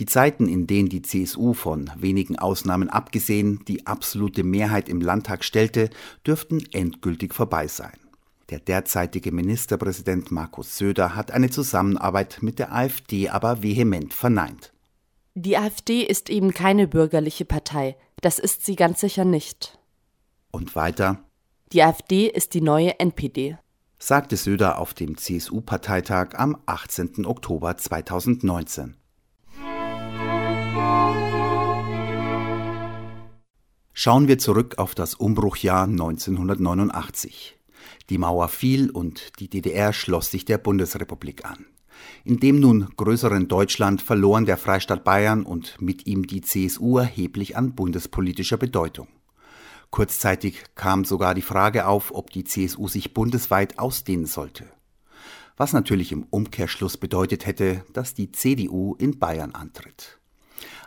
Die 0.00 0.06
Zeiten, 0.06 0.48
in 0.48 0.66
denen 0.66 0.88
die 0.88 1.02
CSU 1.02 1.52
von 1.52 1.90
wenigen 1.94 2.38
Ausnahmen 2.38 2.88
abgesehen 2.88 3.62
die 3.68 3.86
absolute 3.86 4.44
Mehrheit 4.44 4.88
im 4.88 5.02
Landtag 5.02 5.44
stellte, 5.44 5.90
dürften 6.26 6.64
endgültig 6.72 7.34
vorbei 7.34 7.68
sein. 7.68 7.92
Der 8.48 8.60
derzeitige 8.60 9.30
Ministerpräsident 9.30 10.30
Markus 10.30 10.78
Söder 10.78 11.14
hat 11.14 11.32
eine 11.32 11.50
Zusammenarbeit 11.50 12.38
mit 12.40 12.58
der 12.58 12.74
AfD 12.74 13.28
aber 13.28 13.62
vehement 13.62 14.14
verneint. 14.14 14.72
Die 15.34 15.58
AfD 15.58 16.02
ist 16.02 16.30
eben 16.30 16.54
keine 16.54 16.88
bürgerliche 16.88 17.44
Partei, 17.44 17.94
das 18.22 18.38
ist 18.38 18.64
sie 18.64 18.76
ganz 18.76 19.00
sicher 19.00 19.26
nicht. 19.26 19.78
Und 20.50 20.74
weiter 20.76 21.22
Die 21.74 21.82
AfD 21.82 22.26
ist 22.26 22.54
die 22.54 22.62
neue 22.62 22.98
NPD, 22.98 23.58
sagte 23.98 24.38
Söder 24.38 24.78
auf 24.78 24.94
dem 24.94 25.18
CSU-Parteitag 25.18 26.36
am 26.36 26.56
18. 26.64 27.26
Oktober 27.26 27.76
2019. 27.76 28.96
Schauen 34.02 34.28
wir 34.28 34.38
zurück 34.38 34.78
auf 34.78 34.94
das 34.94 35.14
Umbruchjahr 35.14 35.82
1989. 35.82 37.58
Die 38.08 38.16
Mauer 38.16 38.48
fiel 38.48 38.88
und 38.88 39.38
die 39.40 39.50
DDR 39.50 39.92
schloss 39.92 40.30
sich 40.30 40.46
der 40.46 40.56
Bundesrepublik 40.56 41.44
an. 41.44 41.66
In 42.24 42.40
dem 42.40 42.60
nun 42.60 42.88
größeren 42.96 43.46
Deutschland 43.46 44.00
verloren 44.00 44.46
der 44.46 44.56
Freistaat 44.56 45.04
Bayern 45.04 45.42
und 45.42 45.78
mit 45.82 46.06
ihm 46.06 46.26
die 46.26 46.40
CSU 46.40 46.96
erheblich 46.96 47.58
an 47.58 47.74
bundespolitischer 47.74 48.56
Bedeutung. 48.56 49.08
Kurzzeitig 49.90 50.64
kam 50.74 51.04
sogar 51.04 51.34
die 51.34 51.42
Frage 51.42 51.86
auf, 51.86 52.10
ob 52.14 52.30
die 52.30 52.44
CSU 52.44 52.88
sich 52.88 53.12
bundesweit 53.12 53.78
ausdehnen 53.78 54.24
sollte. 54.24 54.64
Was 55.58 55.74
natürlich 55.74 56.10
im 56.10 56.22
Umkehrschluss 56.30 56.96
bedeutet 56.96 57.44
hätte, 57.44 57.84
dass 57.92 58.14
die 58.14 58.32
CDU 58.32 58.94
in 58.94 59.18
Bayern 59.18 59.54
antritt. 59.54 60.19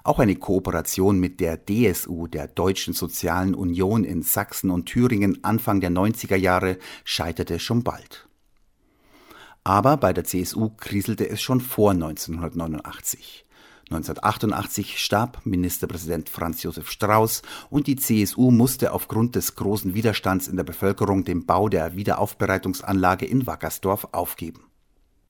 Auch 0.03 0.19
eine 0.19 0.35
Kooperation 0.35 1.19
mit 1.19 1.39
der 1.39 1.57
DSU, 1.65 2.27
der 2.27 2.47
Deutschen 2.47 2.93
Sozialen 2.93 3.55
Union 3.55 4.03
in 4.03 4.21
Sachsen 4.21 4.69
und 4.69 4.85
Thüringen 4.85 5.43
Anfang 5.43 5.81
der 5.81 5.91
90er 5.91 6.35
Jahre, 6.35 6.77
scheiterte 7.03 7.59
schon 7.59 7.83
bald. 7.83 8.27
Aber 9.63 9.97
bei 9.97 10.11
der 10.11 10.25
CSU 10.25 10.69
kriselte 10.75 11.29
es 11.29 11.41
schon 11.41 11.61
vor 11.61 11.91
1989. 11.91 13.45
1988 13.89 14.97
starb 14.97 15.45
Ministerpräsident 15.45 16.29
Franz 16.29 16.63
Josef 16.63 16.89
Strauß 16.89 17.41
und 17.69 17.87
die 17.87 17.95
CSU 17.95 18.49
musste 18.49 18.91
aufgrund 18.93 19.35
des 19.35 19.55
großen 19.55 19.93
Widerstands 19.93 20.47
in 20.47 20.55
der 20.55 20.63
Bevölkerung 20.63 21.25
den 21.25 21.45
Bau 21.45 21.69
der 21.69 21.95
Wiederaufbereitungsanlage 21.95 23.25
in 23.25 23.45
Wackersdorf 23.45 24.07
aufgeben. 24.11 24.72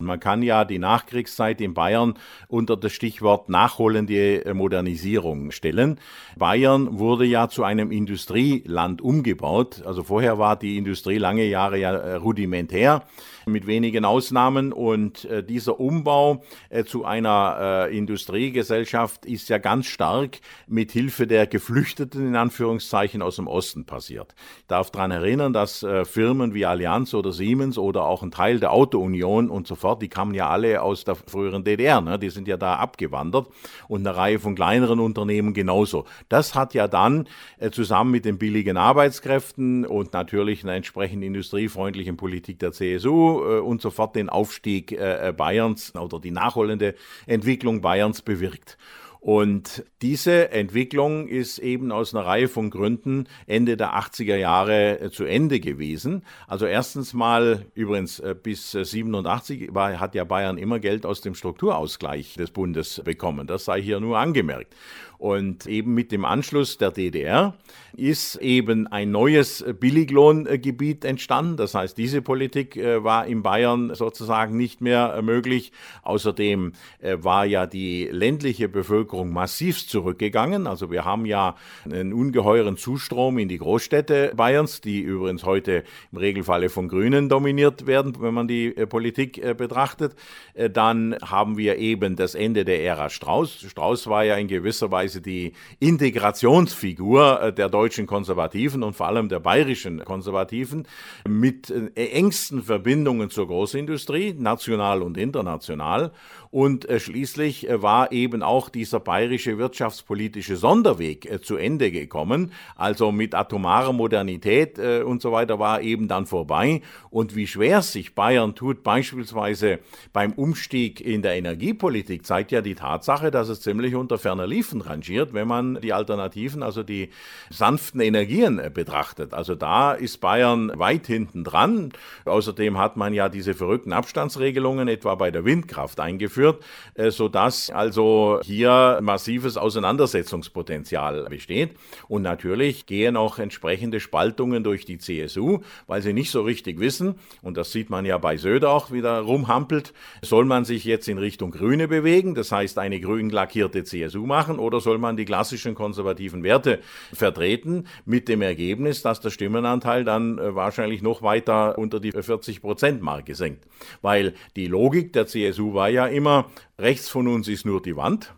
Man 0.03 0.19
kann 0.19 0.43
ja 0.43 0.65
die 0.65 0.79
Nachkriegszeit 0.79 1.61
in 1.61 1.73
Bayern 1.73 2.15
unter 2.47 2.77
das 2.77 2.91
Stichwort 2.93 3.49
nachholende 3.49 4.53
Modernisierung 4.53 5.51
stellen. 5.51 5.99
Bayern 6.37 6.99
wurde 6.99 7.25
ja 7.25 7.49
zu 7.49 7.63
einem 7.63 7.91
Industrieland 7.91 9.01
umgebaut. 9.01 9.83
Also 9.85 10.03
vorher 10.03 10.37
war 10.37 10.55
die 10.55 10.77
Industrie 10.77 11.17
lange 11.17 11.45
Jahre 11.45 11.77
ja 11.77 11.93
äh, 11.93 12.15
rudimentär 12.15 13.03
mit 13.45 13.67
wenigen 13.67 14.05
Ausnahmen. 14.05 14.73
Und 14.73 15.25
äh, 15.25 15.43
dieser 15.43 15.79
Umbau 15.79 16.43
äh, 16.69 16.83
zu 16.83 17.05
einer 17.05 17.87
äh, 17.89 17.97
Industriegesellschaft 17.97 19.25
ist 19.25 19.49
ja 19.49 19.57
ganz 19.57 19.85
stark 19.85 20.39
mit 20.67 20.91
Hilfe 20.91 21.27
der 21.27 21.47
Geflüchteten 21.47 22.27
in 22.27 22.35
Anführungszeichen 22.35 23.21
aus 23.21 23.37
dem 23.37 23.47
Osten 23.47 23.85
passiert. 23.85 24.35
Ich 24.59 24.67
darf 24.67 24.91
daran 24.91 25.11
erinnern, 25.11 25.53
dass 25.53 25.83
äh, 25.83 26.05
Firmen 26.05 26.53
wie 26.53 26.65
Allianz 26.65 27.13
oder 27.13 27.31
Siemens 27.31 27.77
oder 27.77 28.05
auch 28.05 28.23
ein 28.23 28.31
Teil 28.31 28.59
der 28.59 28.71
Autounion 28.71 29.49
und 29.49 29.67
so 29.67 29.75
fort, 29.75 30.01
die 30.01 30.09
kamen 30.09 30.33
ja 30.33 30.49
alle 30.49 30.81
aus 30.81 31.03
der 31.03 31.15
früheren 31.15 31.63
DDR, 31.63 32.01
ne? 32.01 32.19
die 32.19 32.29
sind 32.29 32.47
ja 32.47 32.57
da 32.57 32.75
abgewandert 32.75 33.47
und 33.87 34.05
eine 34.05 34.15
Reihe 34.15 34.39
von 34.39 34.55
kleineren 34.55 34.99
Unternehmen 34.99 35.53
genauso. 35.53 36.05
Das 36.29 36.55
hat 36.55 36.73
ja 36.73 36.87
dann 36.87 37.27
äh, 37.57 37.71
zusammen 37.71 38.11
mit 38.11 38.25
den 38.25 38.37
billigen 38.37 38.77
Arbeitskräften 38.77 39.85
und 39.85 40.13
natürlich 40.13 40.63
einer 40.63 40.73
entsprechend 40.73 41.23
industriefreundlichen 41.23 42.17
Politik 42.17 42.59
der 42.59 42.71
CSU 42.71 43.32
äh, 43.41 43.59
und 43.59 43.81
sofort 43.81 44.15
den 44.15 44.29
Aufstieg 44.29 44.91
äh, 44.91 45.29
äh, 45.29 45.31
Bayerns 45.33 45.95
oder 45.95 46.19
die 46.19 46.31
nachholende 46.31 46.95
Entwicklung 47.25 47.81
Bayerns 47.81 48.21
bewirkt. 48.21 48.77
Und 49.19 49.85
diese 50.01 50.51
Entwicklung 50.51 51.29
ist 51.29 51.57
eben 51.59 51.93
aus 51.93 52.13
einer 52.13 52.25
Reihe 52.25 52.49
von 52.49 52.69
Gründen 52.69 53.29
Ende 53.47 53.77
der 53.77 53.97
80er 53.97 54.35
Jahre 54.35 55.11
zu 55.13 55.23
Ende 55.23 55.61
gewesen. 55.61 56.25
Also 56.45 56.65
erstens 56.65 57.13
mal, 57.13 57.65
übrigens 57.73 58.21
bis 58.43 58.71
87 58.71 59.73
war, 59.73 59.97
hat 60.01 60.13
ja 60.13 60.25
Bayern 60.25 60.57
immer 60.57 60.79
Geld 60.79 61.05
aus 61.05 61.21
dem 61.21 61.35
Strukturausgleich 61.35 62.33
des 62.33 62.51
Bundes 62.51 63.01
bekommen. 63.05 63.47
Das 63.47 63.63
sei 63.63 63.81
hier 63.81 64.01
nur 64.01 64.17
angemerkt. 64.17 64.75
Und 65.17 65.67
eben 65.67 65.93
mit 65.93 66.11
dem 66.11 66.25
Anschluss 66.25 66.77
der 66.77 66.91
DDR 66.91 67.53
ist 67.95 68.37
eben 68.37 68.87
ein 68.87 69.11
neues 69.11 69.63
Billiglohngebiet 69.79 71.05
entstanden. 71.05 71.57
Das 71.57 71.75
heißt, 71.75 71.97
diese 71.97 72.21
Politik 72.21 72.75
äh, 72.75 73.03
war 73.03 73.27
in 73.27 73.43
Bayern 73.43 73.93
sozusagen 73.93 74.57
nicht 74.57 74.81
mehr 74.81 75.21
möglich. 75.21 75.71
Außerdem 76.01 76.73
äh, 76.99 77.17
war 77.21 77.45
ja 77.45 77.67
die 77.67 78.07
ländliche 78.11 78.67
Bevölkerung 78.67 79.31
massiv 79.31 79.87
zurückgegangen. 79.87 80.65
Also 80.65 80.89
wir 80.89 81.05
haben 81.05 81.25
ja 81.25 81.55
einen 81.85 82.13
ungeheuren 82.13 82.77
Zustrom 82.77 83.37
in 83.37 83.47
die 83.47 83.59
Großstädte 83.59 84.33
Bayerns, 84.35 84.81
die 84.81 85.01
übrigens 85.01 85.43
heute 85.43 85.83
im 86.11 86.17
Regelfalle 86.17 86.69
von 86.69 86.87
Grünen 86.87 87.29
dominiert 87.29 87.85
werden, 87.85 88.15
wenn 88.19 88.33
man 88.33 88.47
die 88.47 88.75
äh, 88.75 88.87
Politik 88.87 89.41
betrachtet. 89.57 90.15
Dann 90.55 91.15
haben 91.21 91.57
wir 91.57 91.77
eben 91.77 92.15
das 92.15 92.35
Ende 92.35 92.65
der 92.65 92.83
Ära 92.83 93.09
Strauß. 93.09 93.65
Strauß 93.67 94.07
war 94.07 94.23
ja 94.23 94.35
in 94.35 94.47
gewisser 94.47 94.91
Weise 94.91 95.12
Weise 95.13 95.21
die 95.21 95.53
Integrationsfigur 95.79 97.41
äh, 97.41 97.53
der 97.53 97.69
deutschen 97.69 98.07
Konservativen 98.07 98.83
und 98.83 98.95
vor 98.95 99.07
allem 99.07 99.29
der 99.29 99.39
bayerischen 99.39 100.03
Konservativen 100.03 100.87
mit 101.27 101.69
äh, 101.69 102.09
engsten 102.11 102.63
Verbindungen 102.63 103.29
zur 103.29 103.47
Großindustrie, 103.47 104.33
national 104.33 105.01
und 105.01 105.17
international. 105.17 106.11
Und 106.53 106.87
äh, 106.87 106.99
schließlich 107.01 107.67
war 107.69 108.13
eben 108.13 108.43
auch 108.43 108.69
dieser 108.69 109.01
bayerische 109.01 109.57
wirtschaftspolitische 109.57 110.55
Sonderweg 110.55 111.43
zu 111.43 111.57
Ende 111.57 111.91
gekommen. 111.91 112.53
Also 112.77 113.11
mit 113.11 113.35
atomarer 113.35 113.91
Modernität 113.91 114.79
und 114.79 115.21
so 115.21 115.31
weiter 115.31 115.59
war 115.59 115.81
eben 115.81 116.07
dann 116.07 116.25
vorbei. 116.25 116.81
Und 117.09 117.35
wie 117.35 117.47
schwer 117.47 117.81
sich 117.81 118.15
Bayern 118.15 118.55
tut, 118.55 118.83
beispielsweise 118.83 119.79
beim 120.13 120.31
Umstieg 120.33 121.01
in 121.01 121.21
der 121.21 121.35
Energiepolitik, 121.35 122.25
zeigt 122.25 122.51
ja 122.51 122.61
die 122.61 122.75
Tatsache, 122.75 123.31
dass 123.31 123.49
es 123.49 123.61
ziemlich 123.61 123.95
unter 123.95 124.17
ferner 124.17 124.47
Liefen 124.47 124.81
ran 124.81 124.93
rangiert, 124.93 125.33
wenn 125.33 125.47
man 125.47 125.79
die 125.81 125.93
Alternativen, 125.93 126.63
also 126.63 126.83
die 126.83 127.09
sanften 127.49 127.99
Energien 127.99 128.59
äh, 128.59 128.69
betrachtet. 128.73 129.33
Also 129.33 129.55
da 129.55 129.93
ist 129.93 130.21
Bayern 130.21 130.71
weit 130.75 131.07
hinten 131.07 131.43
dran. 131.43 131.91
Außerdem 132.25 132.77
hat 132.77 132.95
man 132.95 133.13
ja 133.13 133.29
diese 133.29 133.53
verrückten 133.53 133.93
Abstandsregelungen 133.93 134.87
etwa 134.87 135.15
bei 135.15 135.31
der 135.31 135.45
Windkraft 135.45 135.99
eingeführt 135.99 136.42
durchgeführt, 136.43 136.63
äh, 136.95 137.11
sodass 137.11 137.69
also 137.69 138.39
hier 138.43 138.99
massives 139.01 139.57
Auseinandersetzungspotenzial 139.57 141.25
besteht. 141.29 141.71
Und 142.07 142.21
natürlich 142.21 142.85
gehen 142.85 143.17
auch 143.17 143.39
entsprechende 143.39 143.99
Spaltungen 143.99 144.63
durch 144.63 144.85
die 144.85 144.97
CSU, 144.97 145.59
weil 145.87 146.01
sie 146.01 146.13
nicht 146.13 146.31
so 146.31 146.41
richtig 146.41 146.79
wissen, 146.79 147.15
und 147.41 147.57
das 147.57 147.71
sieht 147.71 147.89
man 147.89 148.05
ja 148.05 148.17
bei 148.17 148.37
Söder 148.37 148.71
auch 148.71 148.91
wieder 148.91 149.19
rumhampelt, 149.19 149.93
soll 150.21 150.45
man 150.45 150.65
sich 150.65 150.83
jetzt 150.85 151.07
in 151.07 151.17
Richtung 151.17 151.51
Grüne 151.51 151.87
bewegen, 151.87 152.35
das 152.35 152.51
heißt 152.51 152.77
eine 152.77 152.99
grün 152.99 153.29
lackierte 153.29 153.83
CSU 153.83 154.25
machen, 154.25 154.59
oder 154.59 154.79
soll 154.79 154.97
man 154.97 155.17
die 155.17 155.25
klassischen 155.25 155.75
konservativen 155.75 156.43
Werte 156.43 156.79
vertreten, 157.13 157.85
mit 158.05 158.27
dem 158.27 158.41
Ergebnis, 158.41 159.01
dass 159.01 159.21
der 159.21 159.29
Stimmenanteil 159.29 160.03
dann 160.03 160.37
äh, 160.37 160.55
wahrscheinlich 160.55 161.01
noch 161.01 161.21
weiter 161.21 161.77
unter 161.77 161.99
die 161.99 162.11
40-Prozent-Marke 162.11 163.35
senkt. 163.35 163.65
Weil 164.01 164.33
die 164.55 164.67
Logik 164.67 165.13
der 165.13 165.27
CSU 165.27 165.73
war 165.73 165.89
ja 165.89 166.07
immer, 166.07 166.32
rechts 166.77 167.09
von 167.09 167.27
uns 167.27 167.47
ist 167.47 167.65
nur 167.65 167.81
die 167.81 167.95
Wand. 167.95 168.33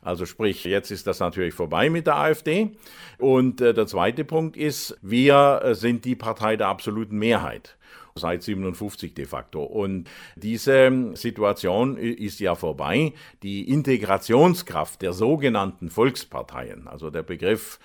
Also 0.00 0.26
sprich, 0.26 0.64
jetzt 0.64 0.90
ist 0.90 1.06
das 1.06 1.20
natürlich 1.20 1.54
vorbei 1.54 1.90
mit 1.90 2.06
der 2.06 2.16
AfD. 2.16 2.70
Und 3.18 3.60
äh, 3.60 3.74
der 3.74 3.86
zweite 3.86 4.24
Punkt 4.24 4.56
ist, 4.56 4.96
wir 5.02 5.60
äh, 5.62 5.74
sind 5.74 6.04
die 6.04 6.14
Partei 6.14 6.56
der 6.56 6.68
absoluten 6.68 7.18
Mehrheit 7.18 7.76
seit 8.18 8.42
57 8.42 9.14
de 9.14 9.26
facto. 9.26 9.62
Und 9.62 10.08
diese 10.36 11.12
Situation 11.14 11.96
ist 11.96 12.40
ja 12.40 12.54
vorbei. 12.54 13.12
Die 13.42 13.68
Integrationskraft 13.70 15.00
der 15.02 15.12
sogenannten 15.12 15.90
Volksparteien, 15.90 16.88
also 16.88 17.10
der 17.10 17.22
Begriff 17.22 17.78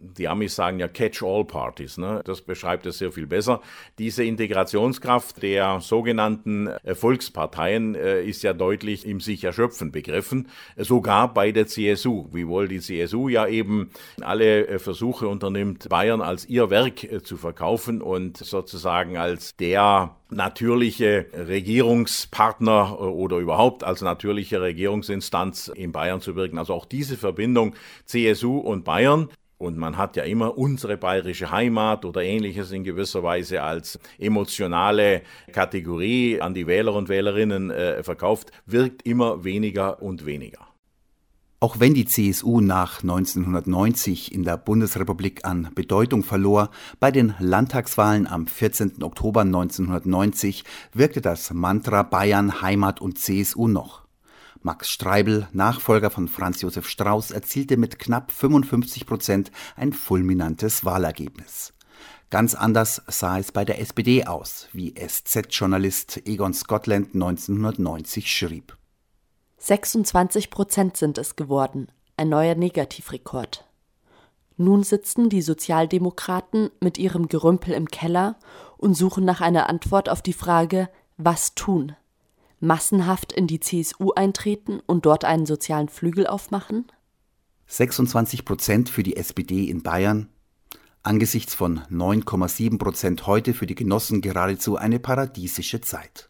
die 0.00 0.28
Amis 0.28 0.54
sagen 0.54 0.78
ja 0.78 0.88
Catch-all-Partys, 0.88 1.98
ne? 1.98 2.22
das 2.24 2.42
beschreibt 2.42 2.86
es 2.86 2.98
sehr 2.98 3.12
viel 3.12 3.26
besser. 3.26 3.60
Diese 3.98 4.24
Integrationskraft 4.24 5.42
der 5.42 5.80
sogenannten 5.80 6.68
äh, 6.68 6.94
Volksparteien 6.94 7.94
äh, 7.94 8.22
ist 8.22 8.42
ja 8.42 8.52
deutlich 8.52 9.06
im 9.06 9.20
sich 9.20 9.44
erschöpfen 9.44 9.92
begriffen, 9.92 10.48
sogar 10.76 11.32
bei 11.32 11.52
der 11.52 11.66
CSU, 11.66 12.28
wiewohl 12.32 12.68
die 12.68 12.80
CSU 12.80 13.28
ja 13.28 13.46
eben 13.46 13.90
alle 14.20 14.66
äh, 14.66 14.78
Versuche 14.78 15.28
unternimmt, 15.28 15.88
Bayern 15.88 16.20
als 16.20 16.46
ihr 16.46 16.70
Werk 16.70 17.04
äh, 17.04 17.22
zu 17.22 17.36
verkaufen 17.36 18.02
und 18.02 18.36
sozusagen 18.38 19.16
als 19.16 19.56
der 19.56 20.16
natürliche 20.28 21.26
Regierungspartner 21.32 23.00
oder 23.00 23.38
überhaupt 23.38 23.84
als 23.84 24.02
natürliche 24.02 24.60
Regierungsinstanz 24.60 25.68
in 25.68 25.92
Bayern 25.92 26.20
zu 26.20 26.34
wirken. 26.34 26.58
Also 26.58 26.74
auch 26.74 26.84
diese 26.84 27.16
Verbindung 27.16 27.74
CSU 28.04 28.58
und 28.58 28.84
Bayern 28.84 29.28
und 29.58 29.78
man 29.78 29.96
hat 29.96 30.16
ja 30.16 30.24
immer 30.24 30.58
unsere 30.58 30.96
bayerische 30.96 31.50
Heimat 31.50 32.04
oder 32.04 32.22
ähnliches 32.22 32.72
in 32.72 32.84
gewisser 32.84 33.22
Weise 33.22 33.62
als 33.62 33.98
emotionale 34.18 35.22
Kategorie 35.52 36.40
an 36.40 36.54
die 36.54 36.66
Wähler 36.66 36.94
und 36.94 37.08
Wählerinnen 37.08 37.70
äh, 37.70 38.02
verkauft, 38.02 38.50
wirkt 38.66 39.06
immer 39.06 39.44
weniger 39.44 40.02
und 40.02 40.26
weniger. 40.26 40.66
Auch 41.58 41.80
wenn 41.80 41.94
die 41.94 42.04
CSU 42.04 42.60
nach 42.60 43.02
1990 43.02 44.32
in 44.34 44.44
der 44.44 44.58
Bundesrepublik 44.58 45.46
an 45.46 45.70
Bedeutung 45.74 46.22
verlor, 46.22 46.70
bei 47.00 47.10
den 47.10 47.34
Landtagswahlen 47.38 48.26
am 48.26 48.46
14. 48.46 49.02
Oktober 49.02 49.40
1990 49.40 50.64
wirkte 50.92 51.22
das 51.22 51.54
Mantra 51.54 52.02
Bayern, 52.02 52.60
Heimat 52.60 53.00
und 53.00 53.18
CSU 53.18 53.68
noch. 53.68 54.05
Max 54.66 54.90
Streibel, 54.90 55.46
Nachfolger 55.52 56.10
von 56.10 56.26
Franz 56.26 56.60
Josef 56.60 56.88
Strauß, 56.88 57.30
erzielte 57.30 57.76
mit 57.76 58.00
knapp 58.00 58.32
55 58.32 59.06
Prozent 59.06 59.52
ein 59.76 59.92
fulminantes 59.92 60.84
Wahlergebnis. 60.84 61.72
Ganz 62.30 62.56
anders 62.56 63.00
sah 63.06 63.38
es 63.38 63.52
bei 63.52 63.64
der 63.64 63.80
SPD 63.80 64.26
aus, 64.26 64.66
wie 64.72 64.92
SZ-Journalist 64.92 66.20
Egon 66.26 66.52
Scotland 66.52 67.14
1990 67.14 68.28
schrieb. 68.28 68.76
26 69.58 70.50
Prozent 70.50 70.96
sind 70.96 71.16
es 71.16 71.36
geworden, 71.36 71.86
ein 72.16 72.28
neuer 72.28 72.56
Negativrekord. 72.56 73.68
Nun 74.56 74.82
sitzen 74.82 75.28
die 75.28 75.42
Sozialdemokraten 75.42 76.70
mit 76.80 76.98
ihrem 76.98 77.28
Gerümpel 77.28 77.72
im 77.72 77.86
Keller 77.86 78.34
und 78.78 78.94
suchen 78.94 79.24
nach 79.24 79.40
einer 79.40 79.68
Antwort 79.68 80.08
auf 80.08 80.22
die 80.22 80.32
Frage, 80.32 80.88
was 81.18 81.54
tun 81.54 81.94
massenhaft 82.66 83.32
in 83.32 83.46
die 83.46 83.60
CSU 83.60 84.12
eintreten 84.12 84.80
und 84.86 85.06
dort 85.06 85.24
einen 85.24 85.46
sozialen 85.46 85.88
Flügel 85.88 86.26
aufmachen? 86.26 86.86
26 87.68 88.44
Prozent 88.44 88.88
für 88.88 89.02
die 89.02 89.16
SPD 89.16 89.64
in 89.64 89.82
Bayern, 89.82 90.28
angesichts 91.02 91.54
von 91.54 91.80
9,7 91.90 92.78
Prozent 92.78 93.26
heute 93.26 93.54
für 93.54 93.66
die 93.66 93.74
Genossen 93.74 94.20
geradezu 94.20 94.76
eine 94.76 94.98
paradiesische 94.98 95.80
Zeit. 95.80 96.28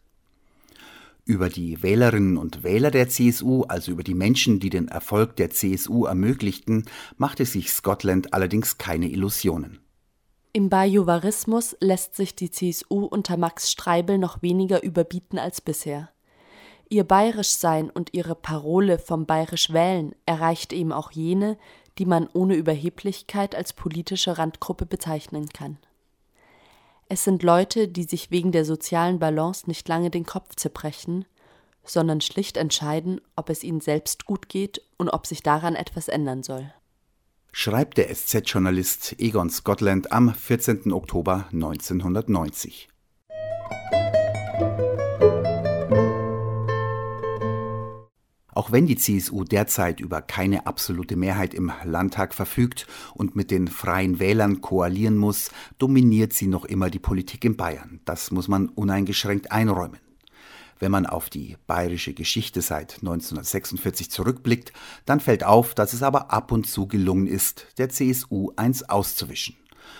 Über 1.25 1.49
die 1.49 1.83
Wählerinnen 1.83 2.37
und 2.37 2.63
Wähler 2.63 2.89
der 2.89 3.09
CSU, 3.09 3.63
also 3.63 3.91
über 3.91 4.03
die 4.03 4.13
Menschen, 4.13 4.59
die 4.61 4.69
den 4.69 4.87
Erfolg 4.87 5.35
der 5.35 5.49
CSU 5.49 6.05
ermöglichten, 6.05 6.85
machte 7.17 7.45
sich 7.45 7.69
Scotland 7.71 8.33
allerdings 8.33 8.77
keine 8.77 9.09
Illusionen. 9.09 9.79
Im 10.53 10.69
Bajuwarismus 10.69 11.75
lässt 11.81 12.15
sich 12.15 12.35
die 12.35 12.49
CSU 12.49 13.05
unter 13.05 13.35
Max 13.35 13.69
Streibel 13.71 14.17
noch 14.17 14.41
weniger 14.41 14.81
überbieten 14.83 15.37
als 15.37 15.59
bisher. 15.59 16.09
Ihr 16.89 17.03
Bayerischsein 17.03 17.89
und 17.89 18.13
ihre 18.13 18.35
Parole 18.35 18.97
vom 18.97 19.25
Bayerisch 19.25 19.73
wählen 19.73 20.15
erreicht 20.25 20.71
eben 20.71 20.93
auch 20.93 21.11
jene, 21.11 21.57
die 21.97 22.05
man 22.05 22.29
ohne 22.31 22.55
Überheblichkeit 22.55 23.55
als 23.55 23.73
politische 23.73 24.37
Randgruppe 24.37 24.85
bezeichnen 24.85 25.49
kann. 25.49 25.77
Es 27.09 27.23
sind 27.23 27.43
Leute, 27.43 27.87
die 27.87 28.03
sich 28.03 28.31
wegen 28.31 28.51
der 28.51 28.63
sozialen 28.63 29.19
Balance 29.19 29.67
nicht 29.67 29.87
lange 29.87 30.09
den 30.09 30.25
Kopf 30.25 30.55
zerbrechen, 30.55 31.25
sondern 31.83 32.21
schlicht 32.21 32.57
entscheiden, 32.57 33.21
ob 33.35 33.49
es 33.49 33.63
ihnen 33.63 33.81
selbst 33.81 34.25
gut 34.25 34.49
geht 34.49 34.81
und 34.97 35.09
ob 35.09 35.25
sich 35.25 35.41
daran 35.41 35.75
etwas 35.75 36.07
ändern 36.07 36.43
soll. 36.43 36.71
Schreibt 37.51 37.97
der 37.97 38.13
SZ-Journalist 38.13 39.15
Egon 39.19 39.49
Scotland 39.49 40.11
am 40.11 40.33
14. 40.33 40.91
Oktober 40.91 41.47
1990. 41.51 42.89
Auch 48.57 48.71
wenn 48.71 48.87
die 48.87 48.95
CSU 48.95 49.43
derzeit 49.43 49.99
über 49.99 50.19
keine 50.19 50.65
absolute 50.65 51.15
Mehrheit 51.15 51.53
im 51.53 51.71
Landtag 51.83 52.33
verfügt 52.33 52.87
und 53.13 53.35
mit 53.35 53.51
den 53.51 53.67
freien 53.67 54.17
Wählern 54.17 54.61
koalieren 54.61 55.15
muss, 55.15 55.51
dominiert 55.77 56.33
sie 56.33 56.47
noch 56.47 56.65
immer 56.65 56.89
die 56.89 56.97
Politik 56.97 57.45
in 57.45 57.55
Bayern. 57.55 57.99
Das 58.05 58.31
muss 58.31 58.47
man 58.47 58.69
uneingeschränkt 58.69 59.51
einräumen. 59.51 59.99
Wenn 60.79 60.89
man 60.89 61.05
auf 61.05 61.29
die 61.29 61.55
bayerische 61.67 62.15
Geschichte 62.15 62.63
seit 62.63 62.95
1946 62.95 64.09
zurückblickt, 64.09 64.73
dann 65.05 65.19
fällt 65.19 65.43
auf, 65.43 65.75
dass 65.75 65.93
es 65.93 66.01
aber 66.01 66.31
ab 66.31 66.51
und 66.51 66.65
zu 66.65 66.87
gelungen 66.87 67.27
ist, 67.27 67.67
der 67.77 67.89
CSU 67.89 68.53
eins 68.55 68.81
auszuwischen. 68.81 69.55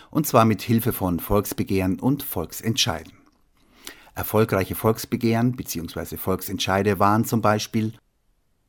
Und 0.10 0.26
zwar 0.26 0.46
mit 0.46 0.64
Hilfe 0.64 0.94
von 0.94 1.20
Volksbegehren 1.20 2.00
und 2.00 2.24
Volksentscheiden. 2.24 3.14
Erfolgreiche 4.16 4.74
Volksbegehren 4.74 5.52
bzw. 5.52 6.18
Volksentscheide 6.18 6.98
waren 6.98 7.24
zum 7.24 7.42
Beispiel 7.42 7.94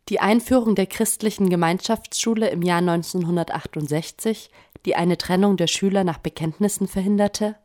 die 0.09 0.21
Einführung 0.21 0.75
der 0.75 0.87
christlichen 0.87 1.51
Gemeinschaftsschule 1.51 2.49
im 2.49 2.63
Jahr 2.63 2.79
1968, 2.79 4.51
die 4.87 4.97
eine 4.97 5.19
Trennung 5.19 5.57
der 5.57 5.67
Schüler 5.67 6.03
nach 6.03 6.19
Bekenntnissen 6.19 6.89
verhinderte, 6.89 7.57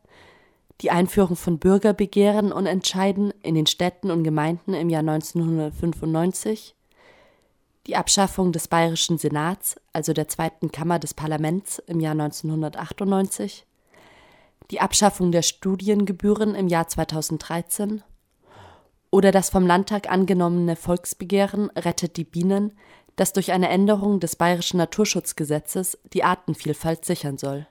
die 0.82 0.91
Einführung 0.91 1.38
von 1.38 1.60
Bürgerbegehren 1.60 2.51
und 2.51 2.65
Entscheiden 2.65 3.34
in 3.43 3.56
den 3.56 3.67
Städten 3.67 4.12
und 4.12 4.23
Gemeinden 4.23 4.73
im 4.73 4.89
Jahr 4.89 4.99
1995, 4.99 6.75
die 7.88 7.95
Abschaffung 7.95 8.51
des 8.51 8.67
Bayerischen 8.67 9.17
Senats, 9.17 9.75
also 9.93 10.12
der 10.13 10.27
zweiten 10.27 10.71
Kammer 10.71 10.99
des 10.99 11.13
Parlaments 11.13 11.79
im 11.79 11.99
Jahr 12.01 12.13
1998, 12.13 13.65
die 14.71 14.82
Abschaffung 14.82 15.32
der 15.32 15.43
Studiengebühren 15.43 16.56
im 16.56 16.67
Jahr 16.67 16.88
2013 16.88 18.03
oder 19.13 19.32
das 19.32 19.52
vom 19.52 19.67
Landtag 19.67 20.10
angenommene 20.12 20.76
Volksbegehren 20.76 21.69
Rettet 21.76 22.17
die 22.17 22.23
Bienen, 22.23 22.71
das 23.15 23.32
durch 23.32 23.52
eine 23.52 23.69
Änderung 23.69 24.19
des 24.19 24.36
bayerischen 24.36 24.78
Naturschutzgesetzes 24.78 25.99
die 26.13 26.23
Artenvielfalt 26.23 27.06
sichern 27.06 27.38
soll. 27.38 27.67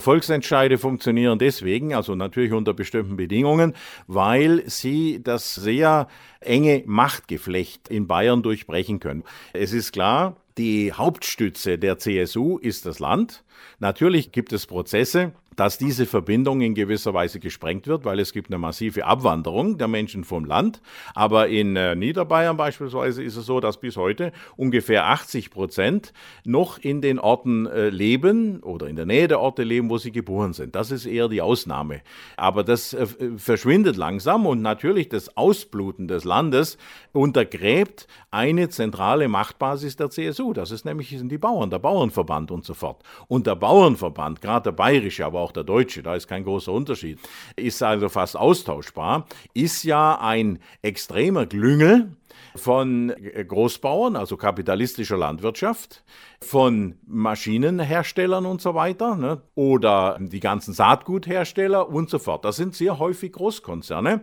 Volksentscheide 0.00 0.76
funktionieren 0.76 1.38
deswegen, 1.38 1.94
also 1.94 2.16
natürlich 2.16 2.52
unter 2.52 2.74
bestimmten 2.74 3.16
Bedingungen, 3.16 3.74
weil 4.08 4.68
sie 4.68 5.22
das 5.22 5.54
sehr 5.54 6.08
enge 6.40 6.82
Machtgeflecht 6.86 7.88
in 7.88 8.08
Bayern 8.08 8.42
durchbrechen 8.42 8.98
können. 8.98 9.22
Es 9.52 9.72
ist 9.72 9.92
klar, 9.92 10.36
die 10.58 10.92
Hauptstütze 10.92 11.78
der 11.78 11.98
CSU 11.98 12.58
ist 12.58 12.84
das 12.84 12.98
Land. 12.98 13.44
Natürlich 13.78 14.32
gibt 14.32 14.52
es 14.52 14.66
Prozesse, 14.66 15.32
dass 15.56 15.78
diese 15.78 16.06
Verbindung 16.06 16.60
in 16.60 16.74
gewisser 16.74 17.14
Weise 17.14 17.40
gesprengt 17.40 17.86
wird, 17.86 18.04
weil 18.04 18.18
es 18.18 18.32
gibt 18.32 18.50
eine 18.50 18.58
massive 18.58 19.04
Abwanderung 19.04 19.78
der 19.78 19.88
Menschen 19.88 20.24
vom 20.24 20.44
Land. 20.44 20.80
Aber 21.14 21.48
in 21.48 21.76
äh, 21.76 21.94
Niederbayern 21.94 22.56
beispielsweise 22.56 23.22
ist 23.22 23.36
es 23.36 23.46
so, 23.46 23.60
dass 23.60 23.78
bis 23.78 23.96
heute 23.96 24.32
ungefähr 24.56 25.06
80 25.06 25.50
Prozent 25.50 26.12
noch 26.44 26.78
in 26.78 27.00
den 27.00 27.18
Orten 27.18 27.66
äh, 27.66 27.88
leben 27.88 28.60
oder 28.60 28.88
in 28.88 28.96
der 28.96 29.06
Nähe 29.06 29.28
der 29.28 29.40
Orte 29.40 29.62
leben, 29.62 29.90
wo 29.90 29.98
sie 29.98 30.12
geboren 30.12 30.52
sind. 30.52 30.74
Das 30.74 30.90
ist 30.90 31.06
eher 31.06 31.28
die 31.28 31.42
Ausnahme. 31.42 32.00
Aber 32.36 32.64
das 32.64 32.92
äh, 32.94 33.06
verschwindet 33.36 33.96
langsam 33.96 34.46
und 34.46 34.62
natürlich 34.62 35.08
das 35.08 35.36
Ausbluten 35.36 36.08
des 36.08 36.24
Landes 36.24 36.78
untergräbt 37.12 38.06
eine 38.30 38.68
zentrale 38.68 39.28
Machtbasis 39.28 39.96
der 39.96 40.10
CSU. 40.10 40.52
Das 40.52 40.70
ist 40.70 40.84
nämlich 40.84 41.10
sind 41.16 41.30
die 41.30 41.38
Bauern, 41.38 41.70
der 41.70 41.78
Bauernverband 41.78 42.50
und 42.50 42.64
so 42.64 42.74
fort. 42.74 43.02
Und 43.28 43.46
der 43.46 43.54
Bauernverband, 43.54 44.40
gerade 44.40 44.64
der 44.64 44.72
bayerische, 44.72 45.24
aber 45.24 45.43
auch 45.44 45.52
der 45.52 45.64
deutsche, 45.64 46.02
da 46.02 46.14
ist 46.14 46.26
kein 46.26 46.44
großer 46.44 46.72
Unterschied, 46.72 47.20
ist 47.56 47.82
also 47.82 48.08
fast 48.08 48.36
austauschbar, 48.36 49.26
ist 49.52 49.84
ja 49.84 50.18
ein 50.18 50.58
extremer 50.82 51.46
Glüngel 51.46 52.16
von 52.56 53.12
Großbauern, 53.48 54.16
also 54.16 54.36
kapitalistischer 54.36 55.16
Landwirtschaft, 55.16 56.02
von 56.40 56.96
Maschinenherstellern 57.06 58.46
und 58.46 58.60
so 58.60 58.74
weiter, 58.74 59.16
ne? 59.16 59.42
oder 59.54 60.18
die 60.20 60.40
ganzen 60.40 60.72
Saatguthersteller 60.72 61.88
und 61.88 62.10
so 62.10 62.18
fort. 62.18 62.44
Das 62.44 62.56
sind 62.56 62.74
sehr 62.74 62.98
häufig 62.98 63.32
Großkonzerne. 63.32 64.22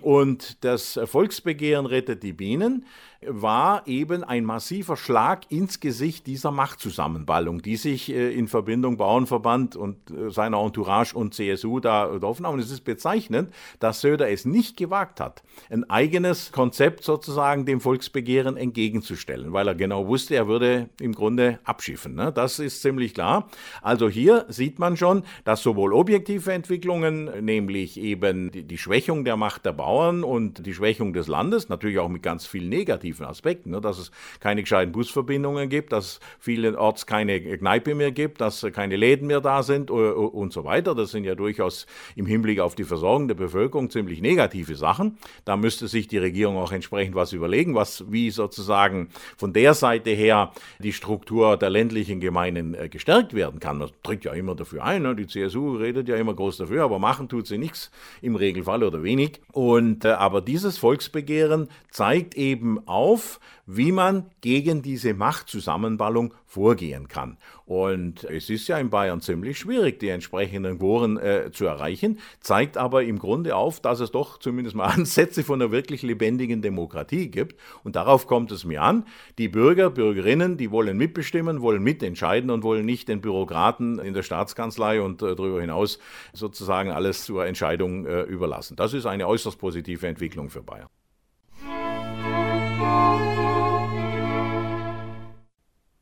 Und 0.00 0.64
das 0.64 1.00
Volksbegehren 1.04 1.86
rettet 1.86 2.22
die 2.22 2.32
Bienen 2.32 2.86
war 3.26 3.86
eben 3.86 4.22
ein 4.22 4.44
massiver 4.44 4.96
Schlag 4.96 5.50
ins 5.50 5.80
Gesicht 5.80 6.28
dieser 6.28 6.52
Machtzusammenballung, 6.52 7.62
die 7.62 7.76
sich 7.76 8.12
äh, 8.12 8.32
in 8.32 8.46
Verbindung 8.46 8.96
Bauernverband 8.96 9.74
und 9.74 10.10
äh, 10.10 10.30
seiner 10.30 10.58
Entourage 10.58 11.16
und 11.16 11.34
CSU 11.34 11.80
da 11.80 12.08
offen 12.22 12.46
haben. 12.46 12.54
Und 12.54 12.60
es 12.60 12.70
ist 12.70 12.82
bezeichnend, 12.82 13.52
dass 13.80 14.02
Söder 14.02 14.30
es 14.30 14.44
nicht 14.44 14.76
gewagt 14.76 15.18
hat, 15.18 15.42
ein 15.68 15.88
eigenes 15.90 16.52
Konzept 16.52 17.02
sozusagen 17.02 17.66
dem 17.66 17.80
Volksbegehren 17.80 18.56
entgegenzustellen, 18.56 19.52
weil 19.52 19.66
er 19.66 19.74
genau 19.74 20.06
wusste, 20.06 20.36
er 20.36 20.46
würde 20.46 20.88
im 21.00 21.12
Grunde 21.12 21.58
abschiffen. 21.64 22.14
Ne? 22.14 22.32
Das 22.32 22.60
ist 22.60 22.82
ziemlich 22.82 23.14
klar. 23.14 23.48
Also 23.82 24.08
hier 24.08 24.46
sieht 24.48 24.78
man 24.78 24.96
schon, 24.96 25.24
dass 25.44 25.62
sowohl 25.62 25.92
objektive 25.92 26.52
Entwicklungen, 26.52 27.44
nämlich 27.44 27.98
eben 27.98 28.52
die, 28.52 28.78
Schwächung 28.78 29.24
der 29.24 29.36
Macht 29.36 29.66
der 29.66 29.72
Bauern 29.72 30.22
und 30.22 30.64
die 30.64 30.72
Schwächung 30.72 31.12
des 31.12 31.26
Landes, 31.26 31.68
natürlich 31.68 31.98
auch 31.98 32.08
mit 32.08 32.22
ganz 32.22 32.46
viel 32.46 32.68
negativen 32.68 33.07
negativen 33.08 33.26
Aspekten, 33.26 33.70
ne? 33.70 33.80
dass 33.80 33.98
es 33.98 34.10
keine 34.40 34.62
gescheiten 34.62 34.92
Busverbindungen 34.92 35.68
gibt, 35.68 35.92
dass 35.92 36.04
es 36.06 36.20
vielenorts 36.38 37.06
keine 37.06 37.40
Kneipe 37.40 37.94
mehr 37.94 38.12
gibt, 38.12 38.40
dass 38.40 38.66
keine 38.72 38.96
Läden 38.96 39.26
mehr 39.26 39.40
da 39.40 39.62
sind 39.62 39.90
und 39.90 40.52
so 40.52 40.64
weiter. 40.64 40.94
Das 40.94 41.10
sind 41.10 41.24
ja 41.24 41.34
durchaus 41.34 41.86
im 42.16 42.26
Hinblick 42.26 42.60
auf 42.60 42.74
die 42.74 42.84
Versorgung 42.84 43.28
der 43.28 43.34
Bevölkerung 43.34 43.90
ziemlich 43.90 44.20
negative 44.20 44.74
Sachen. 44.76 45.18
Da 45.44 45.56
müsste 45.56 45.88
sich 45.88 46.08
die 46.08 46.18
Regierung 46.18 46.56
auch 46.56 46.72
entsprechend 46.72 47.14
was 47.14 47.32
überlegen, 47.32 47.74
was 47.74 48.04
wie 48.10 48.30
sozusagen 48.30 49.08
von 49.36 49.52
der 49.52 49.74
Seite 49.74 50.10
her 50.10 50.52
die 50.78 50.92
Struktur 50.92 51.56
der 51.56 51.70
ländlichen 51.70 52.20
Gemeinden 52.20 52.74
äh, 52.74 52.88
gestärkt 52.88 53.34
werden 53.34 53.60
kann. 53.60 53.78
Man 53.78 53.90
tritt 54.02 54.24
ja 54.24 54.32
immer 54.32 54.54
dafür 54.54 54.84
ein, 54.84 55.02
ne? 55.02 55.14
die 55.14 55.26
CSU 55.26 55.76
redet 55.76 56.08
ja 56.08 56.16
immer 56.16 56.34
groß 56.34 56.58
dafür, 56.58 56.84
aber 56.84 56.98
machen 56.98 57.28
tut 57.28 57.46
sie 57.46 57.58
nichts 57.58 57.90
im 58.22 58.36
Regelfall 58.36 58.82
oder 58.82 59.02
wenig. 59.02 59.40
Und 59.52 60.04
äh, 60.04 60.08
aber 60.08 60.40
dieses 60.40 60.78
Volksbegehren 60.78 61.68
zeigt 61.90 62.34
eben 62.34 62.86
auch, 62.86 62.97
auf, 62.98 63.38
wie 63.64 63.92
man 63.92 64.30
gegen 64.40 64.82
diese 64.82 65.14
Machtzusammenballung 65.14 66.34
vorgehen 66.46 67.06
kann. 67.06 67.36
Und 67.64 68.24
es 68.24 68.50
ist 68.50 68.66
ja 68.66 68.78
in 68.78 68.90
Bayern 68.90 69.20
ziemlich 69.20 69.58
schwierig, 69.58 70.00
die 70.00 70.08
entsprechenden 70.08 70.78
Quoren 70.78 71.16
äh, 71.18 71.50
zu 71.52 71.66
erreichen, 71.66 72.18
zeigt 72.40 72.76
aber 72.76 73.04
im 73.04 73.18
Grunde 73.18 73.54
auf, 73.54 73.80
dass 73.80 74.00
es 74.00 74.10
doch 74.10 74.38
zumindest 74.38 74.74
mal 74.74 74.86
Ansätze 74.96 75.44
von 75.44 75.62
einer 75.62 75.70
wirklich 75.70 76.02
lebendigen 76.02 76.60
Demokratie 76.60 77.30
gibt. 77.30 77.60
Und 77.84 77.94
darauf 77.94 78.26
kommt 78.26 78.50
es 78.50 78.64
mir 78.64 78.82
an. 78.82 79.04
Die 79.36 79.48
Bürger, 79.48 79.90
Bürgerinnen, 79.90 80.56
die 80.56 80.72
wollen 80.72 80.96
mitbestimmen, 80.96 81.60
wollen 81.60 81.82
mitentscheiden 81.82 82.50
und 82.50 82.64
wollen 82.64 82.84
nicht 82.84 83.08
den 83.08 83.20
Bürokraten 83.20 84.00
in 84.00 84.14
der 84.14 84.22
Staatskanzlei 84.22 85.02
und 85.02 85.22
äh, 85.22 85.36
darüber 85.36 85.60
hinaus 85.60 86.00
sozusagen 86.32 86.90
alles 86.90 87.24
zur 87.24 87.46
Entscheidung 87.46 88.06
äh, 88.06 88.22
überlassen. 88.22 88.76
Das 88.76 88.92
ist 88.92 89.06
eine 89.06 89.28
äußerst 89.28 89.58
positive 89.58 90.06
Entwicklung 90.06 90.50
für 90.50 90.62
Bayern. 90.62 90.88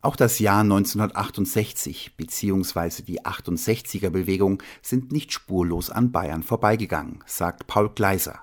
Auch 0.06 0.14
das 0.14 0.38
Jahr 0.38 0.60
1968 0.60 2.16
bzw. 2.16 3.02
die 3.02 3.22
68er 3.22 4.10
Bewegung 4.10 4.62
sind 4.80 5.10
nicht 5.10 5.32
spurlos 5.32 5.90
an 5.90 6.12
Bayern 6.12 6.44
vorbeigegangen, 6.44 7.24
sagt 7.26 7.66
Paul 7.66 7.90
Gleiser. 7.90 8.40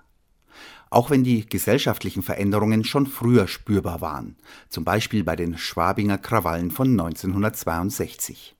Auch 0.90 1.10
wenn 1.10 1.24
die 1.24 1.48
gesellschaftlichen 1.48 2.22
Veränderungen 2.22 2.84
schon 2.84 3.08
früher 3.08 3.48
spürbar 3.48 4.02
waren, 4.02 4.36
zum 4.68 4.84
Beispiel 4.84 5.24
bei 5.24 5.38
den 5.38 5.58
Schwabinger 5.58 6.18
Krawallen 6.18 6.70
von 6.70 6.92
1962. 6.92 8.56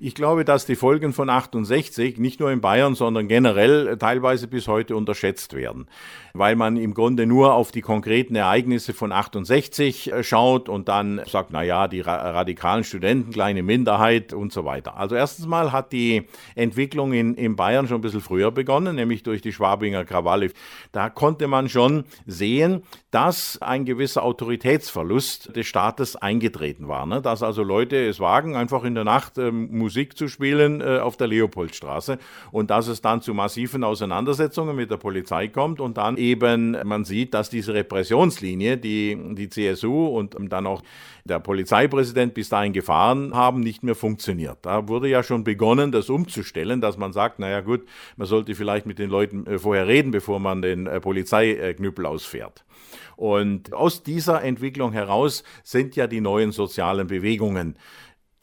Ich 0.00 0.16
glaube, 0.16 0.44
dass 0.44 0.66
die 0.66 0.74
Folgen 0.74 1.12
von 1.12 1.30
68 1.30 2.18
nicht 2.18 2.40
nur 2.40 2.50
in 2.50 2.60
Bayern, 2.60 2.96
sondern 2.96 3.28
generell 3.28 3.96
teilweise 3.96 4.48
bis 4.48 4.66
heute 4.66 4.96
unterschätzt 4.96 5.52
werden, 5.52 5.86
weil 6.32 6.56
man 6.56 6.76
im 6.76 6.94
Grunde 6.94 7.26
nur 7.26 7.54
auf 7.54 7.70
die 7.70 7.80
konkreten 7.80 8.34
Ereignisse 8.34 8.92
von 8.92 9.12
68 9.12 10.10
äh, 10.10 10.24
schaut 10.24 10.68
und 10.68 10.88
dann 10.88 11.22
sagt, 11.28 11.50
na 11.52 11.62
ja, 11.62 11.86
die 11.86 12.00
radikalen 12.00 12.82
Studenten, 12.82 13.30
kleine 13.30 13.62
Minderheit 13.62 14.32
und 14.32 14.52
so 14.52 14.64
weiter. 14.64 14.96
Also 14.96 15.14
erstens 15.14 15.46
mal 15.46 15.70
hat 15.70 15.92
die 15.92 16.26
Entwicklung 16.56 17.12
in, 17.12 17.34
in 17.34 17.54
Bayern 17.54 17.86
schon 17.86 17.98
ein 17.98 18.00
bisschen 18.00 18.20
früher 18.20 18.50
begonnen, 18.50 18.96
nämlich 18.96 19.22
durch 19.22 19.42
die 19.42 19.52
Schwabinger 19.52 20.04
Krawalle. 20.04 20.50
Da 20.90 21.08
konnte 21.08 21.46
man 21.46 21.68
schon 21.68 22.02
sehen, 22.26 22.82
dass 23.12 23.62
ein 23.62 23.84
gewisser 23.84 24.24
Autoritätsverlust 24.24 25.54
des 25.54 25.68
Staates 25.68 26.16
eingetreten 26.16 26.88
war, 26.88 27.06
ne? 27.06 27.22
dass 27.22 27.44
also 27.44 27.62
Leute 27.62 28.08
es 28.08 28.18
wagen, 28.18 28.56
einfach 28.56 28.82
in 28.82 28.96
der 28.96 29.04
Nacht 29.04 29.38
ähm, 29.38 29.83
Musik 29.84 30.16
zu 30.16 30.28
spielen 30.28 30.80
äh, 30.80 30.98
auf 30.98 31.16
der 31.16 31.26
Leopoldstraße 31.26 32.18
und 32.52 32.70
dass 32.70 32.88
es 32.88 33.02
dann 33.02 33.20
zu 33.20 33.34
massiven 33.34 33.84
Auseinandersetzungen 33.84 34.74
mit 34.74 34.90
der 34.90 34.96
Polizei 34.96 35.48
kommt 35.48 35.78
und 35.80 35.98
dann 35.98 36.16
eben 36.16 36.76
man 36.84 37.04
sieht, 37.04 37.34
dass 37.34 37.50
diese 37.50 37.74
Repressionslinie, 37.74 38.78
die 38.78 39.18
die 39.34 39.48
CSU 39.50 40.06
und 40.06 40.34
dann 40.52 40.66
auch 40.66 40.82
der 41.24 41.40
Polizeipräsident 41.40 42.34
bis 42.34 42.50
dahin 42.50 42.72
gefahren 42.72 43.34
haben, 43.34 43.60
nicht 43.60 43.82
mehr 43.82 43.94
funktioniert. 43.94 44.58
Da 44.62 44.88
wurde 44.88 45.08
ja 45.08 45.22
schon 45.22 45.42
begonnen, 45.42 45.90
das 45.90 46.10
umzustellen, 46.10 46.82
dass 46.82 46.98
man 46.98 47.12
sagt, 47.12 47.38
naja 47.38 47.62
gut, 47.62 47.86
man 48.16 48.26
sollte 48.26 48.54
vielleicht 48.54 48.84
mit 48.84 48.98
den 48.98 49.08
Leuten 49.08 49.46
äh, 49.46 49.58
vorher 49.58 49.86
reden, 49.86 50.10
bevor 50.10 50.38
man 50.38 50.60
den 50.60 50.86
äh, 50.86 51.00
Polizeiknüppel 51.00 52.04
ausfährt. 52.04 52.64
Und 53.16 53.72
aus 53.72 54.02
dieser 54.02 54.42
Entwicklung 54.42 54.92
heraus 54.92 55.44
sind 55.62 55.96
ja 55.96 56.06
die 56.06 56.20
neuen 56.20 56.52
sozialen 56.52 57.06
Bewegungen 57.06 57.76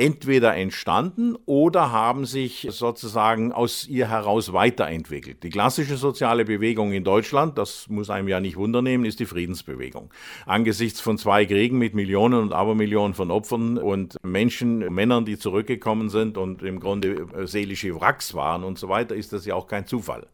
entweder 0.02 0.56
entstanden 0.56 1.38
oder 1.46 1.92
haben 1.92 2.26
sich 2.26 2.68
sozusagen 2.72 3.52
aus 3.52 3.88
ihr 3.88 4.10
heraus 4.10 4.52
weiterentwickelt. 4.52 5.44
Die 5.44 5.52
klassische 5.52 5.96
soziale 5.96 6.44
Bewegung 6.44 6.92
in 6.92 7.04
Deutschland, 7.04 7.60
das 7.60 7.88
muss 7.88 8.10
einem 8.10 8.28
ja 8.28 8.40
nicht 8.40 8.58
wundernehmen, 8.58 9.06
ist 9.06 9.20
die 9.20 9.28
Friedensbewegung. 9.28 10.12
Angesichts 10.48 11.00
von 11.00 11.20
zwei 11.20 11.46
Kriegen 11.46 11.78
mit 11.78 11.94
Millionen 11.94 12.42
und 12.42 12.52
Abermillionen 12.52 13.14
von 13.14 13.30
Opfern 13.30 13.78
und 13.78 14.18
Menschen, 14.24 14.80
Männern, 14.92 15.26
die 15.26 15.38
zurückgekommen 15.38 16.10
sind 16.10 16.36
und 16.36 16.64
im 16.64 16.80
Grunde 16.80 17.28
äh, 17.36 17.46
seelische 17.46 17.94
Wracks 18.02 18.34
waren 18.34 18.64
und 18.64 18.80
so 18.80 18.90
weiter, 18.90 19.14
ist 19.14 19.34
das 19.34 19.46
ja 19.46 19.54
auch 19.54 19.68
kein 19.68 19.86
Zufall. 19.86 20.26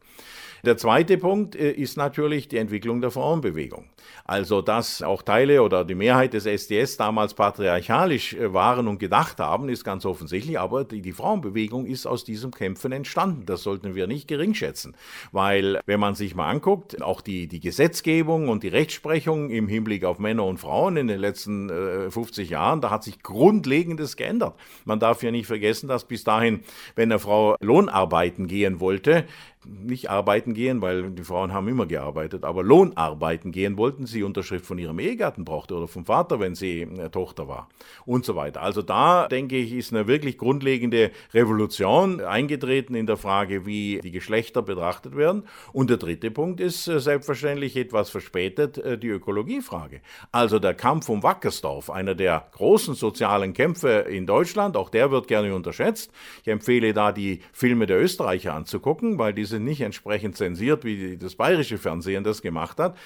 Der 0.64 0.76
zweite 0.76 1.18
Punkt 1.18 1.54
äh, 1.54 1.70
ist 1.70 1.96
natürlich 1.96 2.48
die 2.48 2.58
Entwicklung 2.58 3.00
der 3.00 3.10
Frauenbewegung. 3.10 3.84
Also, 4.24 4.60
dass 4.60 5.02
auch 5.02 5.22
Teile 5.22 5.62
oder 5.62 5.84
die 5.84 5.94
Mehrheit 5.94 6.34
des 6.34 6.46
SDS 6.46 6.96
damals 6.96 7.34
patriarchalisch 7.34 8.34
äh, 8.34 8.52
waren 8.52 8.88
und 8.88 8.98
gedacht 8.98 9.38
haben, 9.38 9.68
ist 9.68 9.84
ganz 9.84 10.04
offensichtlich, 10.04 10.58
aber 10.58 10.84
die, 10.84 11.00
die 11.00 11.12
Frauenbewegung 11.12 11.86
ist 11.86 12.06
aus 12.06 12.24
diesem 12.24 12.50
Kämpfen 12.50 12.92
entstanden. 12.92 13.46
Das 13.46 13.62
sollten 13.62 13.94
wir 13.94 14.06
nicht 14.06 14.28
geringschätzen, 14.28 14.96
weil 15.32 15.80
wenn 15.86 16.00
man 16.00 16.14
sich 16.14 16.34
mal 16.34 16.50
anguckt, 16.50 17.02
auch 17.02 17.20
die, 17.20 17.46
die 17.46 17.60
Gesetzgebung 17.60 18.48
und 18.48 18.62
die 18.62 18.68
Rechtsprechung 18.68 19.50
im 19.50 19.68
Hinblick 19.68 20.04
auf 20.04 20.18
Männer 20.18 20.44
und 20.44 20.58
Frauen 20.58 20.96
in 20.96 21.08
den 21.08 21.20
letzten 21.20 21.70
äh, 21.70 22.10
50 22.10 22.50
Jahren, 22.50 22.80
da 22.80 22.90
hat 22.90 23.04
sich 23.04 23.22
Grundlegendes 23.22 24.16
geändert. 24.16 24.54
Man 24.84 25.00
darf 25.00 25.22
ja 25.22 25.30
nicht 25.30 25.46
vergessen, 25.46 25.88
dass 25.88 26.04
bis 26.04 26.24
dahin, 26.24 26.60
wenn 26.96 27.10
eine 27.10 27.18
Frau 27.18 27.56
Lohnarbeiten 27.60 28.46
gehen 28.46 28.80
wollte, 28.80 29.24
nicht 29.64 30.10
arbeiten 30.10 30.54
gehen, 30.54 30.80
weil 30.80 31.10
die 31.10 31.24
Frauen 31.24 31.52
haben 31.52 31.68
immer 31.68 31.86
gearbeitet, 31.86 32.44
aber 32.44 32.62
Lohnarbeiten 32.62 33.52
gehen 33.52 33.76
wollten, 33.76 34.06
sie 34.06 34.22
Unterschrift 34.22 34.64
von 34.66 34.78
ihrem 34.78 34.98
Ehegatten 34.98 35.44
brauchte 35.44 35.74
oder 35.74 35.88
vom 35.88 36.04
Vater, 36.04 36.40
wenn 36.40 36.54
sie 36.54 36.86
eine 36.88 37.10
Tochter 37.10 37.48
war 37.48 37.68
und 38.06 38.24
so 38.24 38.36
weiter. 38.36 38.62
Also 38.62 38.82
da 38.82 39.28
denke 39.28 39.56
ich, 39.56 39.72
ist 39.72 39.92
eine 39.92 40.06
wirklich 40.06 40.38
grundlegende 40.38 41.10
Revolution 41.34 42.20
eingetreten 42.20 42.94
in 42.94 43.06
der 43.06 43.16
Frage, 43.16 43.66
wie 43.66 44.00
die 44.02 44.12
Geschlechter 44.12 44.62
betrachtet 44.62 45.16
werden. 45.16 45.44
Und 45.72 45.90
der 45.90 45.96
dritte 45.96 46.30
Punkt 46.30 46.60
ist 46.60 46.86
äh, 46.88 47.00
selbstverständlich 47.00 47.76
etwas 47.76 48.10
verspätet 48.10 48.78
äh, 48.78 48.98
die 48.98 49.08
Ökologiefrage. 49.08 50.00
Also 50.32 50.58
der 50.58 50.74
Kampf 50.74 51.08
um 51.08 51.22
Wackersdorf, 51.22 51.90
einer 51.90 52.14
der 52.14 52.46
großen 52.52 52.94
sozialen 52.94 53.52
Kämpfe 53.52 54.06
in 54.08 54.26
Deutschland, 54.26 54.76
auch 54.76 54.90
der 54.90 55.10
wird 55.10 55.28
gerne 55.28 55.54
unterschätzt. 55.54 56.12
Ich 56.42 56.48
empfehle 56.48 56.92
da 56.92 57.12
die 57.12 57.40
Filme 57.52 57.86
der 57.86 58.00
Österreicher 58.00 58.54
anzugucken, 58.54 59.18
weil 59.18 59.34
die 59.34 59.47
sind 59.48 59.64
nicht 59.64 59.80
entsprechend 59.80 60.36
zensiert, 60.36 60.84
wie 60.84 61.16
das 61.16 61.34
bayerische 61.34 61.78
Fernsehen 61.78 62.24
das 62.24 62.42
gemacht 62.42 62.78
hat. 62.78 62.96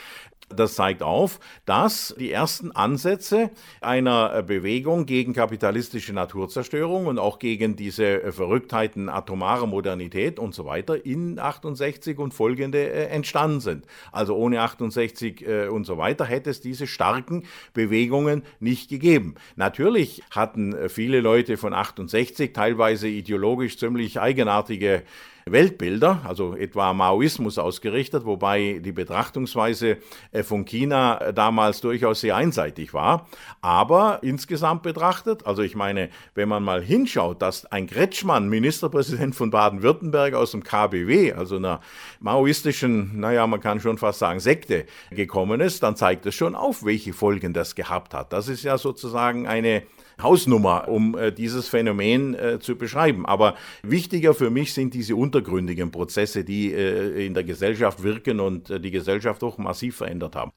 Das 0.57 0.75
zeigt 0.75 1.03
auf, 1.03 1.41
dass 1.65 2.15
die 2.19 2.31
ersten 2.31 2.73
Ansätze 2.73 3.51
einer 3.81 4.43
Bewegung 4.43 5.07
gegen 5.07 5.33
kapitalistische 5.33 6.13
Naturzerstörung 6.13 7.07
und 7.07 7.19
auch 7.19 7.39
gegen 7.39 7.77
diese 7.77 8.33
Verrücktheiten 8.33 9.09
atomarer 9.09 9.67
Modernität 9.67 10.39
und 10.39 10.55
so 10.55 10.67
weiter 10.67 11.05
in 11.05 11.39
68 11.39 12.19
und 12.19 12.35
folgende 12.35 12.79
äh, 12.79 13.07
entstanden 13.07 13.61
sind. 13.61 13.87
Also 14.11 14.37
ohne 14.37 14.61
68 14.61 15.47
äh, 15.47 15.69
und 15.69 15.85
so 15.85 15.97
weiter 15.99 16.25
hätte 16.25 16.51
es 16.51 16.61
diese 16.61 16.87
starken 16.87 17.45
Bewegungen 17.73 18.43
nicht 18.61 18.91
gegeben. 18.91 19.35
Natürlich 19.57 20.23
hatten 20.31 20.75
äh, 20.75 20.89
viele 20.89 21.21
Leute 21.21 21.57
von 21.57 21.73
68 21.73 22.53
teilweise 22.53 23.09
ideologisch 23.09 23.79
ziemlich 23.79 24.21
eigenartige 24.21 25.03
Weltbilder, 25.47 26.23
also 26.25 26.55
etwa 26.55 26.93
Maoismus 26.93 27.59
ausgerichtet, 27.59 28.25
wobei 28.25 28.81
die 28.83 28.93
Betrachtungsweise 28.93 29.99
äh, 30.31 30.43
von 30.43 30.65
China 30.65 31.19
äh, 31.19 31.35
damals 31.35 31.81
durchaus 31.81 32.21
sehr 32.21 32.37
einseitig 32.37 32.95
war. 32.95 33.29
Aber 33.61 34.21
insgesamt 34.23 34.83
betrachtet, 34.83 35.47
also 35.47 35.63
ich 35.63 35.75
meine, 35.75 36.11
wenn 36.35 36.49
man 36.49 36.63
mal 36.63 36.83
hinschaut, 36.83 37.43
dass 37.43 37.67
ein 37.67 37.87
Kretschmann, 37.87 38.49
Ministerpräsident 38.49 39.35
von 39.35 39.51
Baden-Württemberg 39.51 40.35
aus 40.35 40.53
dem 40.53 40.63
KBW, 40.63 41.33
also 41.33 41.57
einer 41.57 41.81
maoistischen, 42.21 43.19
naja, 43.19 43.47
man 43.47 43.61
kann 43.61 43.81
schon 43.81 43.99
fast 43.99 44.19
sagen, 44.19 44.41
Sekte 44.41 44.87
gekommen 45.11 45.61
ist, 45.61 45.83
dann 45.83 45.97
zeigt 45.97 46.27
es 46.27 46.35
schon 46.35 46.55
auf, 46.55 46.85
welche 46.85 47.13
Folgen 47.13 47.53
das 47.53 47.75
gehabt 47.75 48.15
hat. 48.15 48.33
Das 48.33 48.49
ist 48.49 48.63
ja 48.63 48.79
sozusagen 48.79 49.47
eine 49.47 49.83
Hausnummer, 50.21 50.89
um 50.89 51.17
äh, 51.17 51.33
dieses 51.33 51.69
Phänomen 51.69 52.35
äh, 52.35 52.59
zu 52.61 52.77
beschreiben. 52.77 53.27
Aber 53.27 53.55
wichtiger 53.83 54.35
für 54.35 54.51
mich 54.51 54.75
sind 54.75 54.95
diese 54.95 55.17
untergründigen 55.17 55.91
Prozesse, 55.91 56.45
die 56.45 56.73
äh, 56.73 57.27
in 57.27 57.35
der 57.35 57.45
Gesellschaft 57.45 58.03
wirken 58.03 58.41
und 58.41 58.71
äh, 58.71 58.81
die 58.81 58.91
Gesellschaft 58.91 59.43
auch 59.43 59.59
massiv 59.59 59.97
verändert 59.97 60.37
haben. 60.37 60.53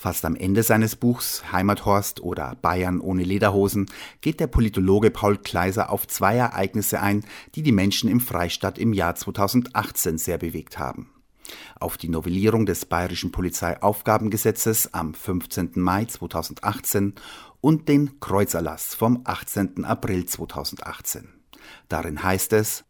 Fast 0.00 0.24
am 0.24 0.34
Ende 0.34 0.62
seines 0.62 0.96
Buchs 0.96 1.52
Heimathorst 1.52 2.22
oder 2.22 2.56
Bayern 2.62 3.00
ohne 3.00 3.22
Lederhosen 3.22 3.84
geht 4.22 4.40
der 4.40 4.46
Politologe 4.46 5.10
Paul 5.10 5.36
Kleiser 5.36 5.90
auf 5.90 6.06
zwei 6.06 6.36
Ereignisse 6.36 7.02
ein, 7.02 7.22
die 7.54 7.62
die 7.62 7.70
Menschen 7.70 8.08
im 8.08 8.20
Freistaat 8.20 8.78
im 8.78 8.94
Jahr 8.94 9.14
2018 9.14 10.16
sehr 10.16 10.38
bewegt 10.38 10.78
haben 10.78 11.10
auf 11.78 11.96
die 11.96 12.08
Novellierung 12.08 12.66
des 12.66 12.86
Bayerischen 12.86 13.32
Polizeiaufgabengesetzes 13.32 14.94
am 14.94 15.14
15. 15.14 15.72
Mai 15.76 16.04
2018 16.04 17.14
und 17.60 17.88
den 17.88 18.20
Kreuzerlass 18.20 18.94
vom 18.94 19.22
18. 19.24 19.84
April 19.84 20.26
2018. 20.26 21.28
Darin 21.88 22.22
heißt 22.22 22.52
es 22.52 22.84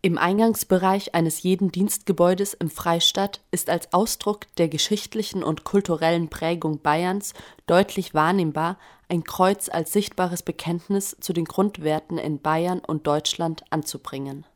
Im 0.00 0.18
Eingangsbereich 0.18 1.14
eines 1.14 1.42
jeden 1.42 1.70
Dienstgebäudes 1.70 2.54
im 2.54 2.70
Freistaat 2.70 3.40
ist 3.50 3.70
als 3.70 3.92
Ausdruck 3.92 4.46
der 4.56 4.68
geschichtlichen 4.68 5.42
und 5.42 5.64
kulturellen 5.64 6.28
Prägung 6.28 6.80
Bayerns 6.80 7.34
deutlich 7.66 8.14
wahrnehmbar 8.14 8.78
ein 9.08 9.24
Kreuz 9.24 9.68
als 9.68 9.92
sichtbares 9.92 10.42
Bekenntnis 10.42 11.16
zu 11.20 11.32
den 11.32 11.44
Grundwerten 11.44 12.18
in 12.18 12.40
Bayern 12.40 12.78
und 12.78 13.06
Deutschland 13.06 13.64
anzubringen 13.70 14.46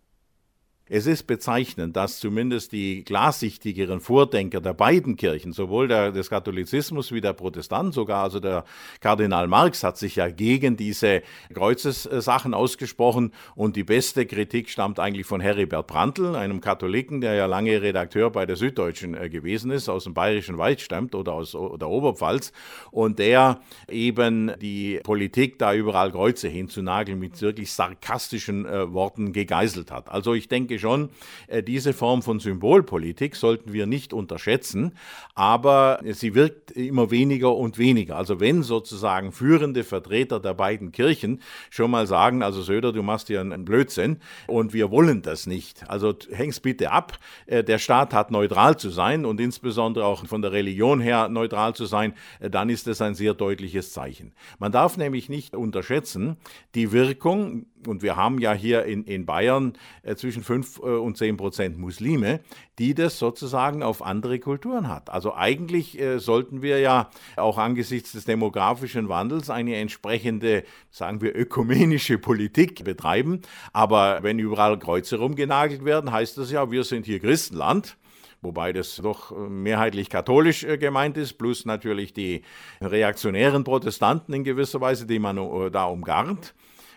es 0.88 1.06
ist 1.06 1.24
bezeichnend, 1.24 1.96
dass 1.96 2.20
zumindest 2.20 2.70
die 2.70 3.02
glassichtigeren 3.04 4.00
Vordenker 4.00 4.60
der 4.60 4.72
beiden 4.72 5.16
Kirchen, 5.16 5.52
sowohl 5.52 5.88
der, 5.88 6.12
des 6.12 6.30
Katholizismus 6.30 7.10
wie 7.10 7.20
der 7.20 7.32
Protestant, 7.32 7.92
sogar 7.92 8.22
also 8.22 8.38
der 8.38 8.64
Kardinal 9.00 9.48
Marx 9.48 9.82
hat 9.82 9.98
sich 9.98 10.16
ja 10.16 10.28
gegen 10.28 10.76
diese 10.76 11.22
Kreuzessachen 11.52 12.54
ausgesprochen 12.54 13.32
und 13.56 13.74
die 13.74 13.82
beste 13.82 14.26
Kritik 14.26 14.68
stammt 14.68 15.00
eigentlich 15.00 15.26
von 15.26 15.40
Heribert 15.40 15.88
Brandl, 15.88 16.36
einem 16.36 16.60
Katholiken, 16.60 17.20
der 17.20 17.34
ja 17.34 17.46
lange 17.46 17.82
Redakteur 17.82 18.30
bei 18.30 18.46
der 18.46 18.54
Süddeutschen 18.54 19.14
äh, 19.14 19.28
gewesen 19.28 19.72
ist, 19.72 19.88
aus 19.88 20.04
dem 20.04 20.14
Bayerischen 20.14 20.56
Wald 20.56 20.80
stammt 20.80 21.16
oder 21.16 21.32
aus 21.32 21.50
der 21.52 21.88
Oberpfalz 21.88 22.52
und 22.92 23.18
der 23.18 23.60
eben 23.90 24.52
die 24.60 25.00
Politik 25.02 25.58
da 25.58 25.74
überall 25.74 26.12
Kreuze 26.12 26.46
hinzunageln 26.46 27.18
mit 27.18 27.40
wirklich 27.42 27.72
sarkastischen 27.72 28.66
äh, 28.66 28.92
Worten 28.92 29.32
gegeißelt 29.32 29.90
hat. 29.90 30.08
Also 30.08 30.34
ich 30.34 30.46
denke, 30.46 30.75
denke 30.76 30.78
schon, 30.78 31.10
äh, 31.48 31.62
diese 31.62 31.92
Form 31.92 32.22
von 32.22 32.40
Symbolpolitik 32.40 33.36
sollten 33.36 33.72
wir 33.72 33.86
nicht 33.86 34.12
unterschätzen, 34.12 34.92
aber 35.34 36.00
sie 36.04 36.34
wirkt 36.34 36.70
immer 36.70 37.10
weniger 37.10 37.54
und 37.54 37.78
weniger. 37.78 38.16
Also 38.16 38.40
wenn 38.40 38.62
sozusagen 38.62 39.32
führende 39.32 39.84
Vertreter 39.84 40.40
der 40.40 40.54
beiden 40.54 40.92
Kirchen 40.92 41.40
schon 41.70 41.90
mal 41.90 42.06
sagen, 42.06 42.42
also 42.42 42.62
Söder, 42.62 42.92
du 42.92 43.02
machst 43.02 43.28
hier 43.28 43.40
einen 43.40 43.64
Blödsinn 43.64 44.18
und 44.46 44.72
wir 44.72 44.90
wollen 44.90 45.22
das 45.22 45.46
nicht. 45.46 45.88
Also 45.88 46.14
häng's 46.30 46.60
bitte 46.60 46.90
ab. 46.90 47.18
Äh, 47.46 47.64
der 47.64 47.78
Staat 47.78 48.12
hat 48.12 48.30
neutral 48.30 48.76
zu 48.76 48.90
sein 48.90 49.24
und 49.24 49.40
insbesondere 49.40 50.04
auch 50.04 50.26
von 50.26 50.42
der 50.42 50.52
Religion 50.52 51.00
her 51.00 51.28
neutral 51.28 51.74
zu 51.74 51.86
sein, 51.86 52.14
äh, 52.40 52.50
dann 52.50 52.68
ist 52.68 52.86
es 52.86 53.00
ein 53.00 53.14
sehr 53.14 53.34
deutliches 53.34 53.92
Zeichen. 53.92 54.32
Man 54.58 54.72
darf 54.72 54.96
nämlich 54.96 55.28
nicht 55.28 55.56
unterschätzen, 55.56 56.36
die 56.74 56.92
Wirkung, 56.92 57.66
und 57.86 58.02
wir 58.02 58.16
haben 58.16 58.38
ja 58.38 58.52
hier 58.52 58.84
in, 58.84 59.04
in 59.04 59.26
Bayern 59.26 59.74
zwischen 60.16 60.42
5 60.42 60.65
äh, 60.78 60.86
und 60.86 61.16
10 61.16 61.36
Prozent 61.36 61.78
Muslime, 61.78 62.40
die 62.78 62.94
das 62.94 63.18
sozusagen 63.18 63.82
auf 63.82 64.02
andere 64.02 64.38
Kulturen 64.38 64.88
hat. 64.88 65.10
Also 65.10 65.34
eigentlich 65.34 65.98
äh, 65.98 66.18
sollten 66.18 66.62
wir 66.62 66.78
ja 66.80 67.10
auch 67.36 67.58
angesichts 67.58 68.12
des 68.12 68.24
demografischen 68.24 69.08
Wandels 69.08 69.50
eine 69.50 69.76
entsprechende, 69.76 70.64
sagen 70.90 71.20
wir, 71.20 71.34
ökumenische 71.36 72.18
Politik 72.18 72.84
betreiben. 72.84 73.42
Aber 73.72 74.22
wenn 74.22 74.38
überall 74.38 74.78
Kreuze 74.78 75.18
rumgenagelt 75.18 75.84
werden, 75.84 76.12
heißt 76.12 76.38
das 76.38 76.50
ja, 76.50 76.70
wir 76.70 76.84
sind 76.84 77.06
hier 77.06 77.20
Christenland 77.20 77.96
wobei 78.42 78.72
das 78.72 78.96
doch 78.96 79.32
äh, 79.32 79.34
mehrheitlich 79.34 80.08
katholisch 80.08 80.64
gemeint 80.78 81.16
ist, 81.16 81.32
plus 81.32 81.64
natürlich 81.64 82.12
die 82.12 82.42
reaktionären 82.80 83.64
Protestanten 83.64 84.32
in 84.34 84.44
gewisser 84.44 84.80
Weise, 84.80 85.06
die 85.06 85.18
man 85.18 85.36
da 85.72 85.86
umgarnt 85.86 86.54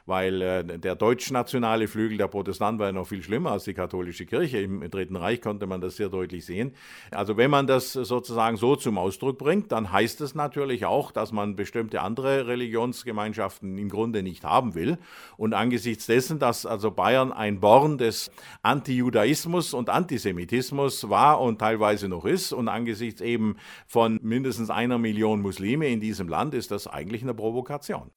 weil 0.10 0.42
äh, 0.42 0.64
der 0.80 0.96
deutschnationale 0.96 1.88
Flügel 1.88 2.18
der 2.18 2.28
Protestanten 2.28 2.80
war 2.80 2.88
ja 2.88 2.92
noch 2.92 3.08
viel 3.08 3.22
schlimmer 3.22 3.52
als 3.52 3.64
die 3.64 3.76
katholische 3.76 4.26
Kirche. 4.26 4.58
Im, 4.58 4.90
Dritten 4.90 5.16
Reich 5.16 5.40
konnte 5.40 5.68
man 5.68 5.82
das 5.82 5.98
sehr 5.98 6.10
deutlich 6.10 6.46
sehen. 6.46 6.74
Also 7.12 7.38
wenn 7.38 7.52
man 7.52 7.68
das 7.68 7.94
sozusagen 7.94 8.58
so 8.58 8.76
zum 8.76 8.98
Ausdruck 8.98 9.38
bringt, 9.38 9.72
dann 9.72 9.92
heißt 9.92 10.20
es 10.22 10.34
natürlich 10.34 10.86
auch, 10.86 11.12
dass 11.12 11.32
man 11.32 11.56
bestimmte 11.56 12.02
andere 12.02 12.48
Religionsgemeinschaften 12.48 13.78
im 13.78 13.88
Grunde 13.88 14.24
nicht 14.24 14.44
haben 14.44 14.74
will. 14.74 14.98
Und 15.38 15.54
angesichts 15.54 16.08
dessen, 16.08 16.40
dass 16.40 16.66
also 16.66 16.90
Bayern 16.90 17.32
ein 17.32 17.60
Born 17.60 18.00
des 18.00 18.32
Antijudaismus 18.64 19.76
und 19.76 19.90
Antisemitismus 19.90 21.10
war 21.10 21.40
und 21.40 21.60
teilweise 21.60 22.10
noch 22.10 22.26
ist 22.26 22.52
und 22.52 22.68
angesichts 22.68 23.22
eben 23.22 23.58
von 23.86 24.20
mindestens 24.24 24.72
einer 24.72 24.98
Million 24.98 25.42
Muslime 25.42 25.88
in 25.88 26.00
diesem 26.00 26.28
Land, 26.28 26.56
ist 26.56 26.72
das 26.72 26.88
eigentlich 26.88 27.22
eine 27.22 27.36
Provokation. 27.36 28.10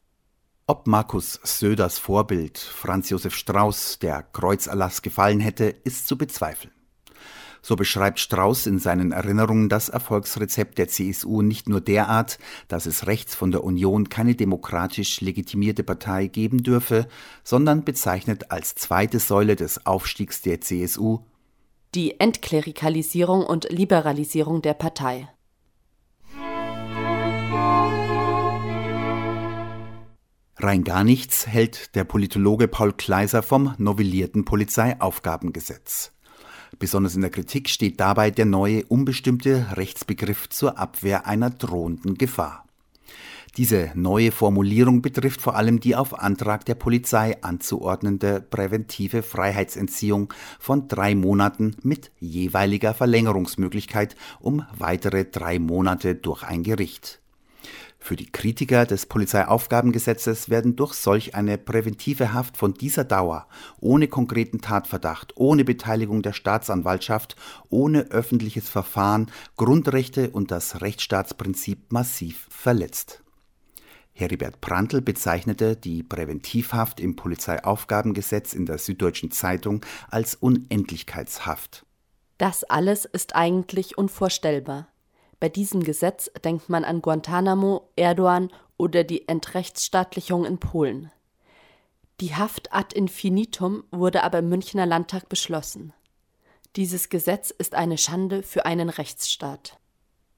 Ob 0.73 0.87
Markus 0.87 1.39
Söders 1.43 1.99
Vorbild 1.99 2.57
Franz 2.57 3.11
Josef 3.11 3.35
Strauß 3.35 3.99
der 3.99 4.23
Kreuzerlass 4.23 5.03
gefallen 5.03 5.39
hätte, 5.39 5.67
ist 5.67 6.09
zu 6.09 6.17
bezweifeln. 6.17 6.73
So 7.61 7.77
beschreibt 7.77 8.21
Strauß 8.21 8.67
in 8.69 8.79
seinen 8.79 9.13
Erinnerungen 9.13 9.69
das 9.69 9.91
Erfolgsrezept 9.91 10.79
der 10.79 10.89
CSU 10.89 11.43
nicht 11.43 11.69
nur 11.69 11.83
derart, 11.83 12.39
dass 12.69 12.87
es 12.87 13.07
rechts 13.07 13.35
von 13.35 13.51
der 13.51 13.65
Union 13.65 14.09
keine 14.09 14.35
demokratisch 14.35 15.21
legitimierte 15.21 15.83
Partei 15.83 16.29
geben 16.29 16.63
dürfe, 16.63 17.07
sondern 17.45 17.85
bezeichnet 17.85 18.51
als 18.51 18.75
zweite 18.75 19.19
Säule 19.19 19.57
des 19.57 19.85
Aufstiegs 19.85 20.41
der 20.41 20.63
CSU 20.63 21.19
die 21.95 22.19
Entklerikalisierung 22.19 23.45
und 23.45 23.69
Liberalisierung 23.71 24.63
der 24.63 24.73
Partei. 24.73 25.29
Rein 30.63 30.85
gar 30.85 31.03
nichts 31.03 31.49
hält 31.49 31.97
der 31.97 32.05
Politologe 32.05 32.69
Paul 32.69 32.93
Kleiser 32.93 33.43
vom 33.43 33.75
novellierten 33.79 34.45
Polizeiaufgabengesetz. 34.45 36.13
Besonders 36.79 37.17
in 37.17 37.21
der 37.21 37.31
Kritik 37.31 37.69
steht 37.69 37.99
dabei 37.99 38.31
der 38.31 38.45
neue 38.45 38.85
unbestimmte 38.85 39.67
Rechtsbegriff 39.73 40.49
zur 40.51 40.79
Abwehr 40.79 41.27
einer 41.27 41.51
drohenden 41.51 42.17
Gefahr. 42.17 42.65
Diese 43.57 43.91
neue 43.97 44.31
Formulierung 44.31 45.03
betrifft 45.03 45.43
vor 45.43 45.57
allem 45.57 45.81
die 45.81 45.97
auf 45.97 46.17
Antrag 46.17 46.65
der 46.65 46.77
Polizei 46.77 47.43
anzuordnende 47.43 48.41
präventive 48.41 49.25
Freiheitsentziehung 49.25 50.33
von 50.61 50.87
drei 50.87 51.17
Monaten 51.17 51.75
mit 51.83 52.13
jeweiliger 52.21 52.95
Verlängerungsmöglichkeit 52.95 54.15
um 54.39 54.65
weitere 54.79 55.25
drei 55.25 55.59
Monate 55.59 56.15
durch 56.15 56.45
ein 56.45 56.63
Gericht. 56.63 57.22
Für 58.05 58.17
die 58.17 58.33
Kritiker 58.33 58.85
des 58.85 59.07
Polizeiaufgabengesetzes 59.07 60.51
werden 60.51 60.75
durch 60.75 60.95
solch 60.95 61.37
eine 61.37 61.57
präventive 61.57 62.33
Haft 62.33 62.57
von 62.57 62.75
dieser 62.75 63.05
Dauer, 63.05 63.47
ohne 63.79 64.09
konkreten 64.09 64.61
Tatverdacht, 64.61 65.35
ohne 65.37 65.65
Beteiligung 65.65 66.21
der 66.21 66.33
Staatsanwaltschaft, 66.33 67.37
ohne 67.69 68.11
öffentliches 68.11 68.69
Verfahren 68.69 69.31
Grundrechte 69.57 70.31
und 70.31 70.51
das 70.51 70.81
Rechtsstaatsprinzip 70.81 71.93
massiv 71.93 72.49
verletzt. 72.51 73.23
Heribert 74.13 74.61
Prantl 74.61 75.01
bezeichnete 75.01 75.77
die 75.77 76.03
Präventivhaft 76.03 76.99
im 76.99 77.15
Polizeiaufgabengesetz 77.15 78.53
in 78.53 78.67
der 78.67 78.79
Süddeutschen 78.79 79.31
Zeitung 79.31 79.87
als 80.11 80.35
Unendlichkeitshaft. 80.35 81.87
Das 82.37 82.65
alles 82.65 83.05
ist 83.05 83.37
eigentlich 83.37 83.97
unvorstellbar. 83.97 84.89
Bei 85.43 85.49
diesem 85.49 85.83
Gesetz 85.83 86.31
denkt 86.45 86.69
man 86.69 86.85
an 86.85 87.03
Guantanamo, 87.03 87.91
Erdogan 87.97 88.49
oder 88.77 89.03
die 89.03 89.27
Entrechtsstaatlichung 89.27 90.45
in 90.45 90.59
Polen. 90.59 91.11
Die 92.21 92.37
Haft 92.37 92.73
ad 92.73 92.97
infinitum 92.97 93.83
wurde 93.91 94.23
aber 94.23 94.39
im 94.39 94.49
Münchner 94.49 94.87
Landtag 94.87 95.29
beschlossen. 95.29 95.93
Dieses 96.77 97.09
Gesetz 97.09 97.51
ist 97.51 97.75
eine 97.75 97.99
Schande 97.99 98.45
für 98.45 98.67
einen 98.67 98.89
Rechtsstaat. 98.89 99.81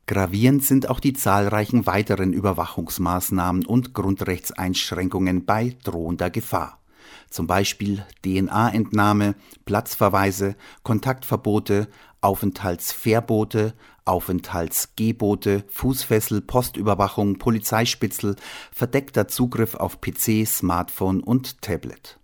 Gravierend 0.07 0.65
sind 0.65 0.89
auch 0.89 1.01
die 1.01 1.13
zahlreichen 1.13 1.85
weiteren 1.85 2.33
Überwachungsmaßnahmen 2.33 3.67
und 3.67 3.93
Grundrechtseinschränkungen 3.93 5.45
bei 5.45 5.77
drohender 5.85 6.31
Gefahr. 6.31 6.81
Zum 7.29 7.47
Beispiel 7.47 8.07
DNA-Entnahme, 8.23 9.35
Platzverweise, 9.67 10.57
Kontaktverbote, 10.83 11.89
Aufenthaltsverbote, 12.23 13.75
Aufenthaltsgebote, 14.05 15.65
Fußfessel, 15.69 16.41
Postüberwachung, 16.41 17.39
Polizeispitzel, 17.39 18.37
verdeckter 18.73 19.29
Zugriff 19.29 19.75
auf 19.75 20.01
PC, 20.01 20.47
Smartphone 20.47 21.23
und 21.23 21.63
Tablet. 21.63 22.19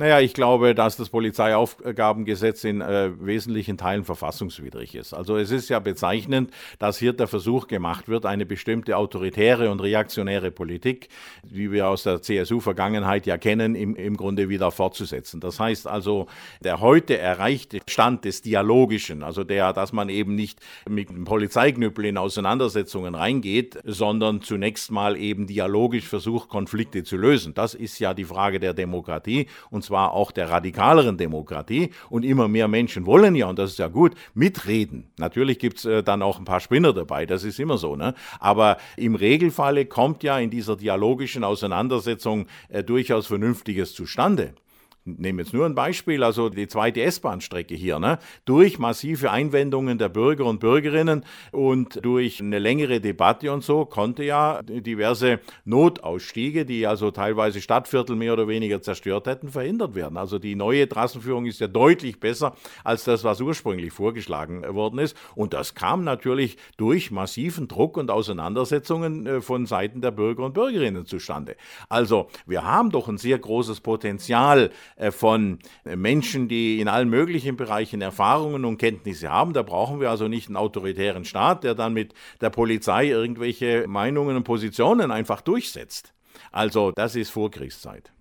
Naja, 0.00 0.18
ich 0.20 0.32
glaube, 0.32 0.74
dass 0.74 0.96
das 0.96 1.10
Polizeiaufgabengesetz 1.10 2.64
in 2.64 2.80
äh, 2.80 3.10
wesentlichen 3.20 3.76
Teilen 3.76 4.04
verfassungswidrig 4.04 4.94
ist. 4.94 5.12
Also 5.12 5.36
es 5.36 5.50
ist 5.50 5.68
ja 5.68 5.78
bezeichnend, 5.78 6.52
dass 6.78 6.96
hier 6.96 7.12
der 7.12 7.26
Versuch 7.26 7.66
gemacht 7.66 8.08
wird, 8.08 8.24
eine 8.24 8.46
bestimmte 8.46 8.96
autoritäre 8.96 9.70
und 9.70 9.80
reaktionäre 9.80 10.52
Politik, 10.52 11.10
wie 11.42 11.70
wir 11.70 11.86
aus 11.86 12.04
der 12.04 12.22
CSU-Vergangenheit 12.22 13.26
ja 13.26 13.36
kennen, 13.36 13.74
im, 13.74 13.94
im 13.94 14.16
Grunde 14.16 14.48
wieder 14.48 14.70
fortzusetzen. 14.70 15.38
Das 15.38 15.60
heißt 15.60 15.86
also, 15.86 16.28
der 16.64 16.80
heute 16.80 17.18
erreichte 17.18 17.80
Stand 17.86 18.24
des 18.24 18.40
Dialogischen, 18.40 19.22
also 19.22 19.44
der, 19.44 19.74
dass 19.74 19.92
man 19.92 20.08
eben 20.08 20.34
nicht 20.34 20.60
mit 20.88 21.10
dem 21.10 21.24
Polizeiknüppel 21.24 22.06
in 22.06 22.16
Auseinandersetzungen 22.16 23.14
reingeht, 23.14 23.78
sondern 23.84 24.40
zunächst 24.40 24.90
mal 24.90 25.18
eben 25.18 25.46
dialogisch 25.46 26.08
versucht, 26.08 26.48
Konflikte 26.48 27.04
zu 27.04 27.18
lösen. 27.18 27.52
Das 27.52 27.74
ist 27.74 27.98
ja 27.98 28.14
die 28.14 28.24
Frage 28.24 28.60
der 28.60 28.72
Demokratie 28.72 29.46
und 29.68 29.89
zwar 29.90 30.12
auch 30.12 30.30
der 30.30 30.48
radikaleren 30.48 31.16
Demokratie. 31.16 31.90
Und 32.10 32.24
immer 32.24 32.46
mehr 32.46 32.68
Menschen 32.68 33.06
wollen 33.06 33.34
ja, 33.34 33.48
und 33.48 33.58
das 33.58 33.72
ist 33.72 33.78
ja 33.78 33.88
gut, 33.88 34.14
mitreden. 34.34 35.10
Natürlich 35.18 35.58
gibt 35.58 35.78
es 35.78 35.84
äh, 35.84 36.02
dann 36.02 36.22
auch 36.22 36.38
ein 36.38 36.44
paar 36.44 36.60
Spinner 36.60 36.92
dabei, 36.92 37.26
das 37.26 37.42
ist 37.42 37.58
immer 37.58 37.76
so. 37.76 37.96
Ne? 37.96 38.14
Aber 38.38 38.76
im 38.96 39.16
Regelfalle 39.16 39.86
kommt 39.86 40.22
ja 40.22 40.38
in 40.38 40.50
dieser 40.50 40.76
dialogischen 40.76 41.42
Auseinandersetzung 41.42 42.46
äh, 42.68 42.84
durchaus 42.84 43.26
Vernünftiges 43.26 43.92
zustande 43.92 44.54
nehme 45.04 45.42
jetzt 45.42 45.52
nur 45.54 45.66
ein 45.66 45.74
Beispiel, 45.74 46.22
also 46.22 46.48
die 46.48 46.68
zweite 46.68 47.02
S-Bahn-Strecke 47.02 47.74
hier, 47.74 47.98
ne? 47.98 48.18
durch 48.44 48.78
massive 48.78 49.30
Einwendungen 49.30 49.98
der 49.98 50.08
Bürger 50.08 50.44
und 50.44 50.60
Bürgerinnen 50.60 51.24
und 51.52 52.04
durch 52.04 52.40
eine 52.40 52.58
längere 52.58 53.00
Debatte 53.00 53.52
und 53.52 53.64
so 53.64 53.84
konnte 53.84 54.24
ja 54.24 54.62
diverse 54.62 55.40
Notausstiege, 55.64 56.64
die 56.64 56.86
also 56.86 57.10
teilweise 57.10 57.60
Stadtviertel 57.60 58.16
mehr 58.16 58.34
oder 58.34 58.48
weniger 58.48 58.82
zerstört 58.82 59.26
hätten, 59.26 59.48
verhindert 59.48 59.94
werden. 59.94 60.16
Also 60.16 60.38
die 60.38 60.54
neue 60.54 60.88
Trassenführung 60.88 61.46
ist 61.46 61.60
ja 61.60 61.66
deutlich 61.66 62.20
besser 62.20 62.54
als 62.84 63.04
das, 63.04 63.24
was 63.24 63.40
ursprünglich 63.40 63.92
vorgeschlagen 63.92 64.62
worden 64.74 64.98
ist. 64.98 65.16
Und 65.34 65.54
das 65.54 65.74
kam 65.74 66.04
natürlich 66.04 66.56
durch 66.76 67.10
massiven 67.10 67.68
Druck 67.68 67.96
und 67.96 68.10
Auseinandersetzungen 68.10 69.26
äh, 69.26 69.40
von 69.40 69.66
Seiten 69.66 70.00
der 70.00 70.10
Bürger 70.10 70.44
und 70.44 70.54
Bürgerinnen 70.54 71.06
zustande. 71.06 71.56
Also 71.88 72.28
wir 72.46 72.64
haben 72.64 72.90
doch 72.90 73.08
ein 73.08 73.18
sehr 73.18 73.38
großes 73.38 73.80
Potenzial, 73.80 74.70
von 75.10 75.58
Menschen, 75.84 76.48
die 76.48 76.80
in 76.80 76.88
allen 76.88 77.08
möglichen 77.08 77.56
Bereichen 77.56 78.02
Erfahrungen 78.02 78.64
und 78.64 78.78
Kenntnisse 78.78 79.30
haben. 79.30 79.52
Da 79.54 79.62
brauchen 79.62 80.00
wir 80.00 80.10
also 80.10 80.28
nicht 80.28 80.48
einen 80.48 80.56
autoritären 80.56 81.24
Staat, 81.24 81.64
der 81.64 81.74
dann 81.74 81.94
mit 81.94 82.12
der 82.40 82.50
Polizei 82.50 83.08
irgendwelche 83.08 83.86
Meinungen 83.88 84.36
und 84.36 84.44
Positionen 84.44 85.10
einfach 85.10 85.40
durchsetzt. 85.40 86.12
Also 86.52 86.92
das 86.92 87.16
ist 87.16 87.30
Vorkriegszeit. 87.30 88.12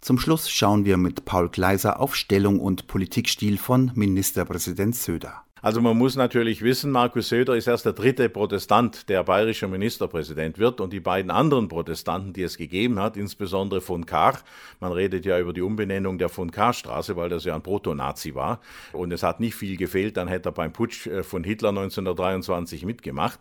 Zum 0.00 0.18
Schluss 0.18 0.50
schauen 0.50 0.84
wir 0.84 0.96
mit 0.96 1.24
Paul 1.24 1.50
Gleiser 1.50 2.00
auf 2.00 2.16
Stellung 2.16 2.58
und 2.58 2.86
Politikstil 2.86 3.58
von 3.58 3.92
Ministerpräsident 3.94 4.96
Söder. 4.96 5.44
Also 5.62 5.82
man 5.82 5.98
muss 5.98 6.16
natürlich 6.16 6.62
wissen, 6.62 6.90
Markus 6.90 7.28
Söder 7.28 7.54
ist 7.54 7.66
erst 7.66 7.84
der 7.84 7.92
dritte 7.92 8.30
Protestant, 8.30 9.10
der 9.10 9.24
bayerischer 9.24 9.68
Ministerpräsident 9.68 10.58
wird 10.58 10.80
und 10.80 10.90
die 10.90 11.00
beiden 11.00 11.30
anderen 11.30 11.68
Protestanten, 11.68 12.32
die 12.32 12.42
es 12.42 12.56
gegeben 12.56 12.98
hat, 12.98 13.18
insbesondere 13.18 13.82
von 13.82 14.06
Kahr, 14.06 14.38
man 14.80 14.92
redet 14.92 15.26
ja 15.26 15.38
über 15.38 15.52
die 15.52 15.60
Umbenennung 15.60 16.16
der 16.16 16.30
von 16.30 16.50
Kahr 16.50 16.72
Straße, 16.72 17.14
weil 17.16 17.28
das 17.28 17.44
ja 17.44 17.54
ein 17.54 17.62
Proto-Nazi 17.62 18.34
war 18.34 18.60
und 18.92 19.12
es 19.12 19.22
hat 19.22 19.40
nicht 19.40 19.54
viel 19.54 19.76
gefehlt, 19.76 20.16
dann 20.16 20.28
hätte 20.28 20.48
er 20.48 20.52
beim 20.52 20.72
Putsch 20.72 21.06
äh, 21.06 21.22
von 21.22 21.44
Hitler 21.44 21.70
1923 21.70 22.86
mitgemacht. 22.86 23.40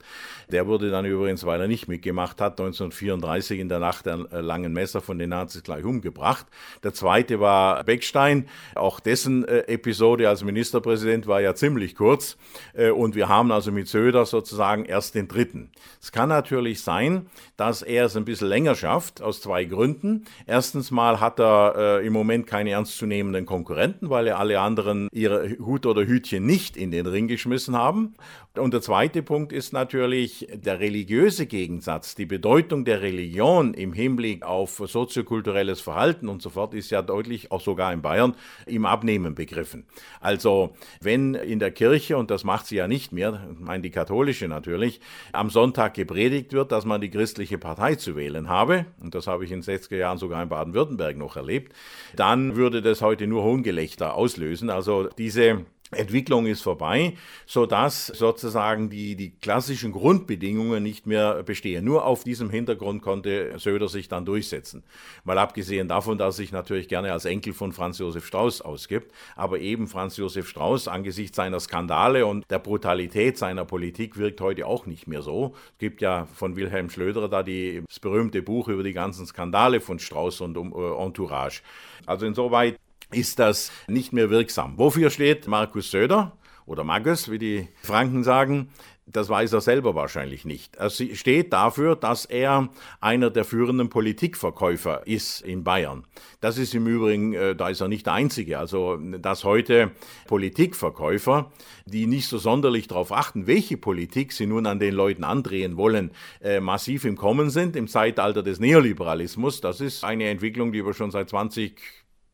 Der 0.52 0.68
wurde 0.68 0.92
dann 0.92 1.06
übrigens, 1.06 1.46
weil 1.46 1.62
er 1.62 1.68
nicht 1.70 1.88
mitgemacht 1.88 2.42
hat, 2.42 2.60
1934 2.60 3.60
in 3.60 3.70
der 3.70 3.80
Nacht 3.80 4.06
der 4.08 4.28
äh, 4.32 4.42
langen 4.42 4.74
Messer 4.74 5.00
von 5.00 5.18
den 5.20 5.30
Nazis 5.30 5.64
gleich 5.64 5.86
umgebracht. 5.86 6.48
Der 6.84 6.94
zweite 6.94 7.40
war 7.40 7.82
Beckstein, 7.86 8.50
auch 8.76 9.00
dessen 9.00 9.48
äh, 9.48 9.60
Episode 9.68 10.28
als 10.28 10.44
Ministerpräsident 10.44 11.26
war 11.26 11.40
ja 11.40 11.56
ziemlich 11.56 11.96
kurz 11.96 12.09
kurz. 12.10 12.38
Äh, 12.74 12.90
und 12.90 13.14
wir 13.14 13.30
haben 13.30 13.52
also 13.52 13.72
mit 13.72 13.88
Söder 13.88 14.26
sozusagen 14.26 14.86
erst 14.86 15.14
den 15.14 15.28
dritten. 15.28 15.70
Es 16.02 16.12
kann 16.12 16.30
natürlich 16.30 16.82
sein, 16.82 17.28
dass 17.56 17.84
er 17.84 18.06
es 18.06 18.18
ein 18.18 18.26
bisschen 18.26 18.48
länger 18.48 18.74
schafft, 18.74 19.22
aus 19.22 19.42
zwei 19.42 19.66
Gründen. 19.66 20.26
Erstens 20.48 20.90
mal 20.90 21.20
hat 21.20 21.40
er 21.40 21.76
äh, 22.02 22.08
im 22.08 22.14
Moment 22.14 22.48
keine 22.48 22.72
ernstzunehmenden 22.72 23.46
Konkurrenten, 23.46 24.10
weil 24.10 24.26
er 24.26 24.40
alle 24.40 24.60
anderen 24.60 25.08
ihre 25.12 25.58
Hut 25.60 25.86
oder 25.86 26.04
Hütchen 26.04 26.48
nicht 26.48 26.76
in 26.78 26.90
den 26.90 27.06
Ring 27.06 27.28
geschmissen 27.28 27.78
haben. 27.78 28.16
Und 28.56 28.74
der 28.74 28.82
zweite 28.82 29.22
Punkt 29.22 29.54
ist 29.54 29.74
natürlich 29.74 30.48
der 30.52 30.80
religiöse 30.80 31.46
Gegensatz. 31.46 32.16
Die 32.16 32.26
Bedeutung 32.26 32.84
der 32.84 33.02
Religion 33.02 33.76
im 33.76 33.94
Hinblick 33.94 34.44
auf 34.44 34.82
soziokulturelles 34.86 35.82
Verhalten 35.82 36.28
und 36.28 36.42
so 36.42 36.50
fort 36.50 36.74
ist 36.74 36.90
ja 36.90 37.04
deutlich, 37.04 37.52
auch 37.52 37.62
sogar 37.62 37.94
in 37.94 38.02
Bayern, 38.02 38.36
im 38.66 38.86
Abnehmen 38.86 39.36
begriffen. 39.36 39.86
Also 40.20 40.76
wenn 41.00 41.36
in 41.36 41.60
der 41.60 41.70
Kirche 41.70 42.18
und 42.18 42.32
das 42.32 42.44
macht 42.44 42.66
sie 42.66 42.78
ja 42.78 42.88
nicht 42.88 43.12
mehr, 43.12 43.48
ich 43.54 43.60
meine 43.60 43.84
die 43.84 43.92
katholische 43.92 44.48
natürlich, 44.48 45.00
am 45.32 45.52
Sonntag 45.52 45.94
gepredigt 45.94 46.52
wird, 46.52 46.72
dass 46.72 46.86
man 46.86 47.02
die 47.02 47.12
christliche 47.12 47.60
Partei 47.60 47.96
zu 47.96 48.16
wählen 48.16 48.50
habe, 48.50 48.88
und 49.00 49.14
das 49.14 49.28
habe 49.28 49.46
ich 49.46 49.52
in 49.52 49.62
den 49.62 49.76
60er 49.76 49.98
Jahren 49.98 50.18
sogar 50.18 50.42
in 50.42 50.50
Baden-Württemberg 50.50 51.18
noch 51.18 51.36
erlebt, 51.36 51.74
dann 52.16 52.56
würde 52.56 52.82
das 52.82 53.02
heute 53.02 53.28
nur 53.28 53.44
Hohngelächter 53.44 54.16
auslösen. 54.16 54.72
Also 54.72 55.08
diese 55.20 55.66
Entwicklung 55.92 56.46
ist 56.46 56.62
vorbei, 56.62 57.14
so 57.48 57.66
dass 57.66 58.08
sozusagen 58.08 58.90
die, 58.90 59.16
die 59.16 59.32
klassischen 59.32 59.92
Grundbedingungen 59.92 60.84
nicht 60.84 61.08
mehr 61.08 61.42
bestehen. 61.42 61.84
Nur 61.84 62.06
auf 62.06 62.24
diesem 62.24 62.52
Hintergrund 62.52 63.02
konnte 63.02 63.58
Söder 63.58 63.88
sich 63.88 64.08
dann 64.08 64.24
durchsetzen. 64.26 64.84
Mal 65.24 65.40
abgesehen 65.40 65.88
davon, 65.88 66.20
dass 66.20 66.36
er 66.36 66.38
sich 66.38 66.52
natürlich 66.52 66.88
gerne 66.90 67.12
als 67.12 67.26
Enkel 67.26 67.54
von 67.54 67.74
Franz 67.74 67.98
Josef 67.98 68.26
Strauß 68.26 68.62
ausgibt, 68.62 69.12
aber 69.36 69.60
eben 69.60 69.88
Franz 69.88 70.18
Josef 70.18 70.48
Strauß 70.48 70.88
angesichts 70.88 71.38
seiner 71.38 71.60
Skandale 71.60 72.26
und 72.28 72.46
der 72.52 72.60
Brutalität 72.60 73.38
seiner 73.40 73.66
Politik 73.66 74.18
wirkt 74.18 74.42
heute 74.42 74.68
auch 74.68 74.86
nicht 74.86 75.08
mehr 75.08 75.24
so. 75.24 75.56
Es 75.74 75.80
gibt 75.80 76.02
ja 76.02 76.28
von 76.36 76.56
Wilhelm 76.56 76.92
Schlöderer 76.92 77.30
da 77.30 77.42
die, 77.42 77.82
das 77.88 78.00
berühmte 78.00 78.44
Buch 78.44 78.68
über 78.68 78.84
die 78.84 78.94
ganzen 78.94 79.26
Skandale 79.26 79.82
von 79.82 79.98
Strauß 79.98 80.42
und 80.42 80.56
um, 80.56 80.72
äh, 80.74 81.04
Entourage. 81.04 81.62
Also 82.06 82.26
insoweit 82.28 82.78
ist 83.12 83.40
das 83.40 83.72
nicht 83.88 84.14
mehr 84.14 84.30
wirksam. 84.30 84.78
Wofür 84.78 85.10
steht 85.10 85.48
Markus 85.48 85.92
Söder? 85.92 86.34
oder 86.70 86.84
Magges, 86.84 87.32
wie 87.32 87.40
die 87.40 87.68
Franken 87.82 88.24
sagen, 88.24 88.70
das 89.12 89.28
weiß 89.28 89.54
er 89.54 89.62
selber 89.62 89.96
wahrscheinlich 89.96 90.46
nicht. 90.46 90.76
Er 90.76 90.92
steht 90.92 91.52
dafür, 91.52 91.96
dass 91.96 92.26
er 92.26 92.70
einer 93.02 93.32
der 93.32 93.44
führenden 93.44 93.90
Politikverkäufer 93.90 95.08
ist 95.08 95.42
in 95.42 95.64
Bayern. 95.64 96.06
Das 96.42 96.60
ist 96.60 96.76
im 96.76 96.86
Übrigen, 96.86 97.34
äh, 97.34 97.56
da 97.56 97.70
ist 97.70 97.82
er 97.82 97.88
nicht 97.88 98.06
der 98.06 98.14
Einzige. 98.14 98.60
Also, 98.60 98.98
dass 98.98 99.44
heute 99.44 99.92
Politikverkäufer, 100.28 101.52
die 101.86 102.06
nicht 102.06 102.28
so 102.28 102.38
sonderlich 102.38 102.88
darauf 102.88 103.12
achten, 103.12 103.48
welche 103.48 103.78
Politik 103.78 104.32
sie 104.32 104.46
nun 104.46 104.68
an 104.68 104.78
den 104.78 104.94
Leuten 104.94 105.24
andrehen 105.24 105.76
wollen, 105.76 106.12
äh, 106.40 106.60
massiv 106.60 107.04
im 107.04 107.18
Kommen 107.18 107.50
sind 107.50 107.76
im 107.76 107.88
Zeitalter 107.88 108.44
des 108.44 108.60
Neoliberalismus, 108.60 109.60
das 109.60 109.82
ist 109.82 110.04
eine 110.04 110.30
Entwicklung, 110.30 110.72
die 110.72 110.86
wir 110.86 110.94
schon 110.94 111.10
seit 111.10 111.30
20 111.30 111.74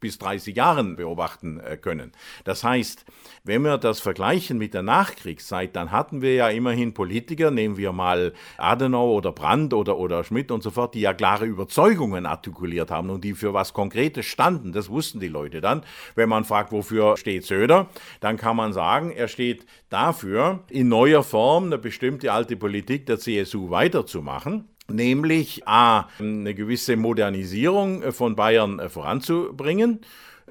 bis 0.05 0.19
30 0.19 0.55
Jahren 0.55 0.95
beobachten 0.97 1.59
äh, 1.59 1.77
können. 1.77 2.11
Das 2.43 2.63
heißt, 2.63 3.05
wenn 3.43 3.63
wir 3.63 3.79
das 3.79 3.99
vergleichen 3.99 4.59
mit 4.59 4.75
der 4.75 4.83
Nachkriegszeit, 4.83 5.75
dann 5.75 5.91
hatten 5.91 6.21
wir 6.21 6.35
ja 6.35 6.49
immerhin 6.49 6.93
Politiker, 6.93 7.49
nehmen 7.49 7.75
wir 7.75 7.91
mal 7.91 8.33
Adenauer 8.59 9.15
oder 9.15 9.31
Brandt 9.31 9.73
oder, 9.73 9.97
oder 9.97 10.23
Schmidt 10.23 10.51
und 10.51 10.61
so 10.61 10.69
fort, 10.69 10.93
die 10.93 11.01
ja 11.01 11.15
klare 11.15 11.45
Überzeugungen 11.45 12.27
artikuliert 12.27 12.91
haben 12.91 13.09
und 13.09 13.23
die 13.23 13.33
für 13.33 13.55
was 13.55 13.73
Konkretes 13.73 14.27
standen. 14.27 14.73
Das 14.73 14.89
wussten 14.89 15.19
die 15.19 15.27
Leute 15.27 15.59
dann. 15.59 15.81
Wenn 16.13 16.29
man 16.29 16.45
fragt, 16.45 16.71
wofür 16.71 17.17
steht 17.17 17.45
Söder, 17.45 17.87
dann 18.19 18.37
kann 18.37 18.55
man 18.55 18.73
sagen, 18.73 19.09
er 19.09 19.27
steht 19.27 19.65
dafür, 19.89 20.59
in 20.69 20.87
neuer 20.87 21.23
Form 21.23 21.65
eine 21.65 21.79
bestimmte 21.79 22.31
alte 22.31 22.55
Politik 22.57 23.07
der 23.07 23.17
CSU 23.17 23.71
weiterzumachen 23.71 24.69
nämlich 24.87 25.67
a, 25.67 26.09
eine 26.19 26.53
gewisse 26.53 26.95
Modernisierung 26.95 28.03
äh, 28.03 28.11
von 28.11 28.35
Bayern 28.35 28.79
äh, 28.79 28.89
voranzubringen 28.89 30.01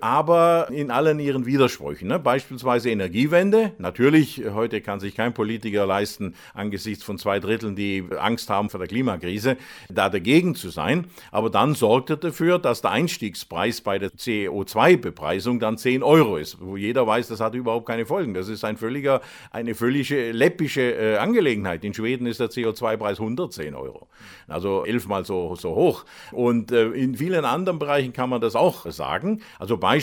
aber 0.05 0.69
in 0.71 0.91
allen 0.91 1.19
ihren 1.19 1.47
Widersprüchen. 1.47 2.09
Ne? 2.09 2.19
Beispielsweise 2.19 2.91
Energiewende. 2.91 3.73
Natürlich, 3.79 4.43
heute 4.53 4.83
kann 4.83 5.01
sich 5.01 5.15
kein 5.15 5.33
Politiker 5.33 5.87
leisten, 5.87 6.35
angesichts 6.53 7.03
von 7.03 7.17
zwei 7.17 7.41
Dritteln, 7.41 7.75
die 7.75 8.05
Angst 8.19 8.51
haben 8.51 8.69
vor 8.69 8.81
der 8.81 8.87
Klimakrise, 8.87 9.57
da 9.89 10.11
dagegen 10.11 10.57
zu 10.57 10.69
sein. 10.69 11.07
Aber 11.31 11.49
dann 11.49 11.75
sorgt 11.75 12.11
er 12.11 12.19
dafür, 12.19 12.59
dass 12.59 12.83
der 12.83 12.91
Einstiegspreis 12.91 13.81
bei 13.81 13.99
der 13.99 14.11
CO2-Bepreisung 14.11 15.59
dann 15.59 15.79
10 15.79 16.03
Euro 16.03 16.37
ist, 16.37 16.59
wo 16.61 16.77
jeder 16.77 17.07
weiß, 17.07 17.29
das 17.29 17.41
hat 17.41 17.55
überhaupt 17.55 17.87
keine 17.87 18.05
Folgen. 18.05 18.35
Das 18.35 18.49
ist 18.49 18.63
ein 18.63 18.77
völliger, 18.77 19.23
eine 19.53 19.75
völlige 19.75 20.33
läppische 20.33 20.83
äh, 20.83 21.17
Angelegenheit. 21.17 21.83
In 21.83 21.95
Schweden 21.95 22.27
ist 22.27 22.41
der 22.41 22.51
CO2-Preis 22.51 23.21
110 23.21 23.75
Euro. 23.75 24.09
Also 24.49 24.85
elfmal 24.85 25.25
so, 25.25 25.55
so 25.55 25.75
hoch. 25.75 26.05
Und 26.31 26.73
äh, 26.73 26.89
in 26.91 27.15
vielen 27.15 27.47
anderen 27.47 27.79
Bereichen 27.79 28.13
kann 28.13 28.29
man 28.29 28.43
das 28.43 28.55
auch 28.55 28.85
sagen. 28.91 29.41
Also 29.59 29.79
Beispielsweise 29.79 29.94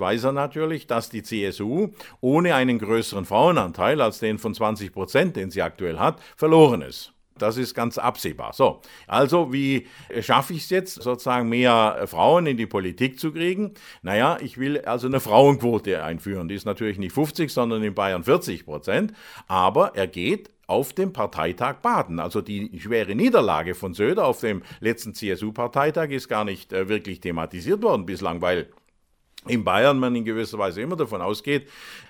weiß 0.00 0.24
er 0.24 0.32
natürlich, 0.32 0.86
dass 0.86 1.10
die 1.10 1.22
CSU 1.22 1.88
ohne 2.20 2.54
einen 2.54 2.78
größeren 2.78 3.24
Frauenanteil 3.24 4.00
als 4.00 4.18
den 4.18 4.38
von 4.38 4.54
20 4.54 4.92
Prozent, 4.92 5.36
den 5.36 5.50
sie 5.50 5.62
aktuell 5.62 5.98
hat, 5.98 6.20
verloren 6.36 6.82
ist. 6.82 7.14
Das 7.36 7.56
ist 7.56 7.74
ganz 7.74 7.98
absehbar. 7.98 8.52
So, 8.52 8.80
also 9.08 9.52
wie 9.52 9.88
schaffe 10.20 10.52
ich 10.52 10.64
es 10.64 10.70
jetzt, 10.70 11.02
sozusagen 11.02 11.48
mehr 11.48 12.04
Frauen 12.06 12.46
in 12.46 12.56
die 12.56 12.66
Politik 12.66 13.18
zu 13.18 13.32
kriegen? 13.32 13.72
Naja, 14.02 14.38
ich 14.40 14.58
will 14.58 14.80
also 14.82 15.08
eine 15.08 15.18
Frauenquote 15.18 16.04
einführen. 16.04 16.46
Die 16.46 16.54
ist 16.54 16.64
natürlich 16.64 16.98
nicht 16.98 17.12
50, 17.12 17.52
sondern 17.52 17.82
in 17.82 17.94
Bayern 17.94 18.22
40 18.22 18.64
Prozent. 18.64 19.12
Aber 19.48 19.96
er 19.96 20.06
geht 20.06 20.50
auf 20.66 20.92
dem 20.92 21.12
Parteitag 21.12 21.80
Baden. 21.82 22.20
Also 22.20 22.40
die 22.40 22.70
schwere 22.78 23.14
Niederlage 23.14 23.74
von 23.74 23.94
Söder 23.94 24.26
auf 24.26 24.40
dem 24.40 24.62
letzten 24.80 25.12
CSU-Parteitag 25.14 26.10
ist 26.10 26.28
gar 26.28 26.44
nicht 26.44 26.72
äh, 26.72 26.88
wirklich 26.88 27.20
thematisiert 27.20 27.82
worden 27.82 28.06
bislang, 28.06 28.40
weil 28.40 28.68
in 29.48 29.64
Bayern 29.64 29.98
man 29.98 30.14
in 30.14 30.24
gewisser 30.24 30.58
Weise 30.58 30.80
immer 30.80 30.96
davon 30.96 31.20
ausgeht, 31.22 31.68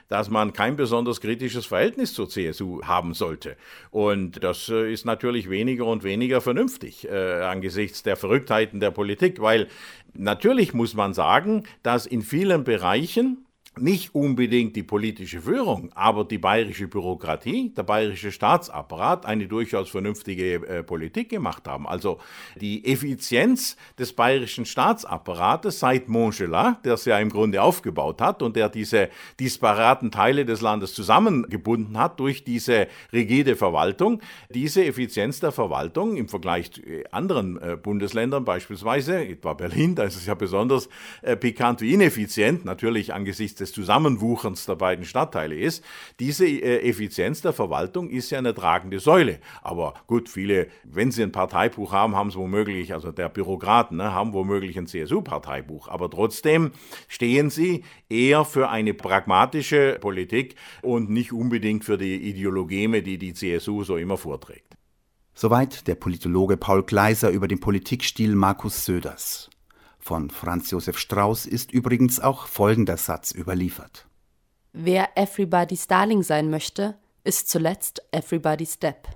dass 0.09 0.30
man 0.30 0.53
kein 0.53 0.76
besonders 0.76 1.20
kritisches 1.20 1.66
Verhältnis 1.66 2.12
zur 2.12 2.28
CSU 2.28 2.82
haben 2.82 3.14
sollte. 3.14 3.57
Und 3.91 4.45
das 4.45 4.68
äh, 4.68 4.93
ist 4.93 5.05
natürlich 5.05 5.49
weniger 5.51 5.87
und 5.87 6.05
weniger 6.05 6.41
vernünftig 6.41 7.09
äh, 7.09 7.43
angesichts 7.43 8.03
der 8.03 8.16
Verrücktheiten 8.16 8.80
der 8.80 8.91
Politik, 8.91 9.41
weil 9.41 9.68
natürlich 10.12 10.74
muss 10.74 10.95
man 10.95 11.14
sagen, 11.14 11.64
dass 11.82 12.07
in 12.07 12.22
vielen 12.22 12.64
Bereichen 12.64 13.44
nicht 13.79 14.14
unbedingt 14.14 14.77
die 14.77 14.83
politische 14.83 15.41
Führung, 15.41 15.91
aber 15.95 16.25
die 16.25 16.39
bayerische 16.39 16.87
Bürokratie, 16.87 17.72
der 17.77 17.83
bayerische 17.83 18.31
Staatsapparat 18.31 19.27
eine 19.27 19.49
durchaus 19.49 19.91
vernünftige 19.91 20.55
äh, 20.55 20.83
Politik 20.83 21.29
gemacht 21.29 21.66
haben. 21.66 21.87
Also 21.89 22.18
die 22.61 22.85
Effizienz 22.85 23.77
des 23.99 24.12
bayerischen 24.12 24.64
Staatsapparates 24.64 25.81
seit 25.81 26.09
Montgelat, 26.09 26.85
der 26.85 26.95
es 26.95 27.05
ja 27.05 27.18
im 27.18 27.31
Grunde 27.31 27.62
aufgebaut 27.62 28.20
hat 28.20 28.43
und 28.43 28.57
der 28.57 28.68
diese 28.68 29.09
disparaten 29.41 30.11
Teile 30.11 30.45
des 30.45 30.61
Landes 30.61 30.95
zusammengebunden 30.95 31.99
hat 31.99 32.20
durch 32.20 32.45
diese 32.45 32.87
rigide 33.12 33.57
Verwaltung, 33.57 34.20
diese 34.51 34.85
Effizienz 34.85 35.41
der 35.41 35.53
Verwaltung 35.53 36.16
im 36.16 36.29
Vergleich 36.29 36.70
zu 36.70 36.83
äh, 36.83 37.05
anderen 37.11 37.61
äh, 37.61 37.77
Bundesländern, 37.77 38.45
beispielsweise 38.45 39.25
etwa 39.27 39.55
Berlin, 39.55 39.95
da 39.95 40.05
ist 40.05 40.16
es 40.16 40.27
ja 40.27 40.35
besonders 40.35 40.89
äh, 41.22 41.37
pikant 41.37 41.81
wie 41.81 41.93
ineffizient, 41.93 42.64
natürlich 42.64 43.12
angesichts 43.12 43.59
des 43.59 43.64
Zusammenwucherns 43.73 44.67
der 44.67 44.77
beiden 44.77 45.05
Stadtteile 45.05 45.57
ist. 45.57 45.85
Diese 46.21 46.47
äh, 46.47 46.89
Effizienz 46.89 47.41
der 47.41 47.53
Verwaltung 47.53 48.11
ist 48.11 48.31
ja 48.31 48.39
eine 48.39 48.55
tragende 48.55 49.01
Säule. 49.01 49.39
Aber 49.62 49.95
gut, 50.07 50.29
viele, 50.29 50.69
wenn 50.85 51.11
sie 51.11 51.23
ein 51.23 51.33
Parteibuch 51.33 51.93
haben, 51.93 52.17
haben 52.17 52.31
sie 52.31 52.39
womöglich, 52.39 52.93
also 52.93 53.12
der 53.12 53.29
Bürokraten 53.29 53.99
ne, 53.99 54.12
haben 54.12 54.33
womöglich 54.33 54.79
ein 54.79 54.87
CSU-Parteibuch. 54.87 55.89
Aber 55.89 56.11
trotzdem 56.11 56.73
stehen 57.09 57.51
sie 57.51 57.85
eher 58.09 58.45
für 58.45 58.69
eine 58.69 58.95
pragmatische 58.95 59.99
Politik 60.01 60.57
und 60.83 61.11
nicht 61.11 61.33
unbedingt 61.33 61.85
für 61.85 61.99
die 61.99 62.17
Ideologeme, 62.17 63.03
die 63.03 63.19
die 63.19 63.35
CSU 63.35 63.85
so 63.85 63.97
immer 63.97 64.17
vorträgt. 64.17 64.75
Soweit 65.35 65.89
der 65.89 65.97
Politologe 65.97 66.57
Paul 66.57 66.85
Gleiser 66.85 67.31
über 67.31 67.49
den 67.49 67.59
Politikstil 67.59 68.37
Markus 68.37 68.85
Söders. 68.85 69.51
Von 70.05 70.29
Franz 70.29 70.71
Josef 70.71 70.99
Strauß 70.99 71.47
ist 71.47 71.73
übrigens 71.73 72.21
auch 72.21 72.47
folgender 72.47 72.99
Satz 72.99 73.33
überliefert. 73.33 74.07
Wer 74.75 75.17
Everybody's 75.17 75.87
Darling 75.87 76.23
sein 76.23 76.51
möchte, 76.51 76.99
ist 77.25 77.49
zuletzt 77.49 78.03
Everybody's 78.13 78.79
Depp. 78.79 79.09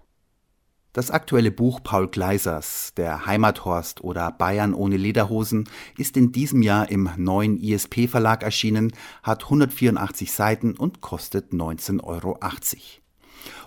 Das 0.94 1.10
aktuelle 1.10 1.50
Buch 1.50 1.82
Paul 1.82 2.08
Gleisers, 2.08 2.94
Der 2.96 3.26
Heimathorst 3.26 4.02
oder 4.02 4.32
Bayern 4.32 4.72
ohne 4.72 4.96
Lederhosen, 4.96 5.68
ist 5.98 6.16
in 6.16 6.32
diesem 6.32 6.62
Jahr 6.62 6.88
im 6.88 7.10
neuen 7.18 7.58
ISP 7.60 8.08
Verlag 8.08 8.42
erschienen, 8.42 8.94
hat 9.22 9.44
184 9.44 10.32
Seiten 10.32 10.74
und 10.74 11.02
kostet 11.02 11.52
19,80 11.52 12.02
Euro. 12.02 12.38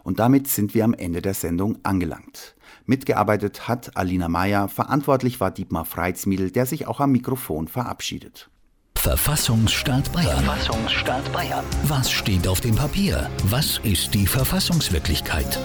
Und 0.04 0.18
damit 0.18 0.48
sind 0.48 0.74
wir 0.74 0.86
am 0.86 0.96
Ende 0.96 1.22
der 1.22 1.36
Sendung 1.36 1.78
angelangt. 1.84 2.56
Mitgearbeitet 2.92 3.70
hat 3.70 3.96
Alina 3.96 4.28
Meyer, 4.28 4.68
verantwortlich 4.68 5.40
war 5.40 5.50
Dietmar 5.50 5.86
Freitsmiedl, 5.86 6.52
der 6.52 6.66
sich 6.66 6.88
auch 6.88 7.00
am 7.00 7.14
Mikrofon 7.14 7.70
verabschiedet. 7.70 8.50
Verfassungsstaat 8.98 10.12
Bayern. 10.12 10.44
Verfassungsstaat 10.44 11.32
Bayern. 11.32 11.64
Was 11.86 12.12
steht 12.12 12.46
auf 12.50 12.60
dem 12.60 12.76
Papier? 12.76 13.30
Was 13.46 13.78
ist 13.84 14.14
die 14.14 14.28
Verfassungswirklichkeit? 14.28 15.58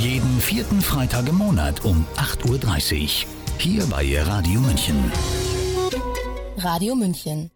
Jeden 0.00 0.40
vierten 0.40 0.80
Freitag 0.80 1.28
im 1.28 1.36
Monat 1.36 1.84
um 1.84 2.04
8.30 2.16 3.02
Uhr. 3.04 3.30
Hier 3.58 3.86
bei 3.86 4.20
Radio 4.22 4.60
München. 4.60 5.12
Radio 6.58 6.96
München. 6.96 7.50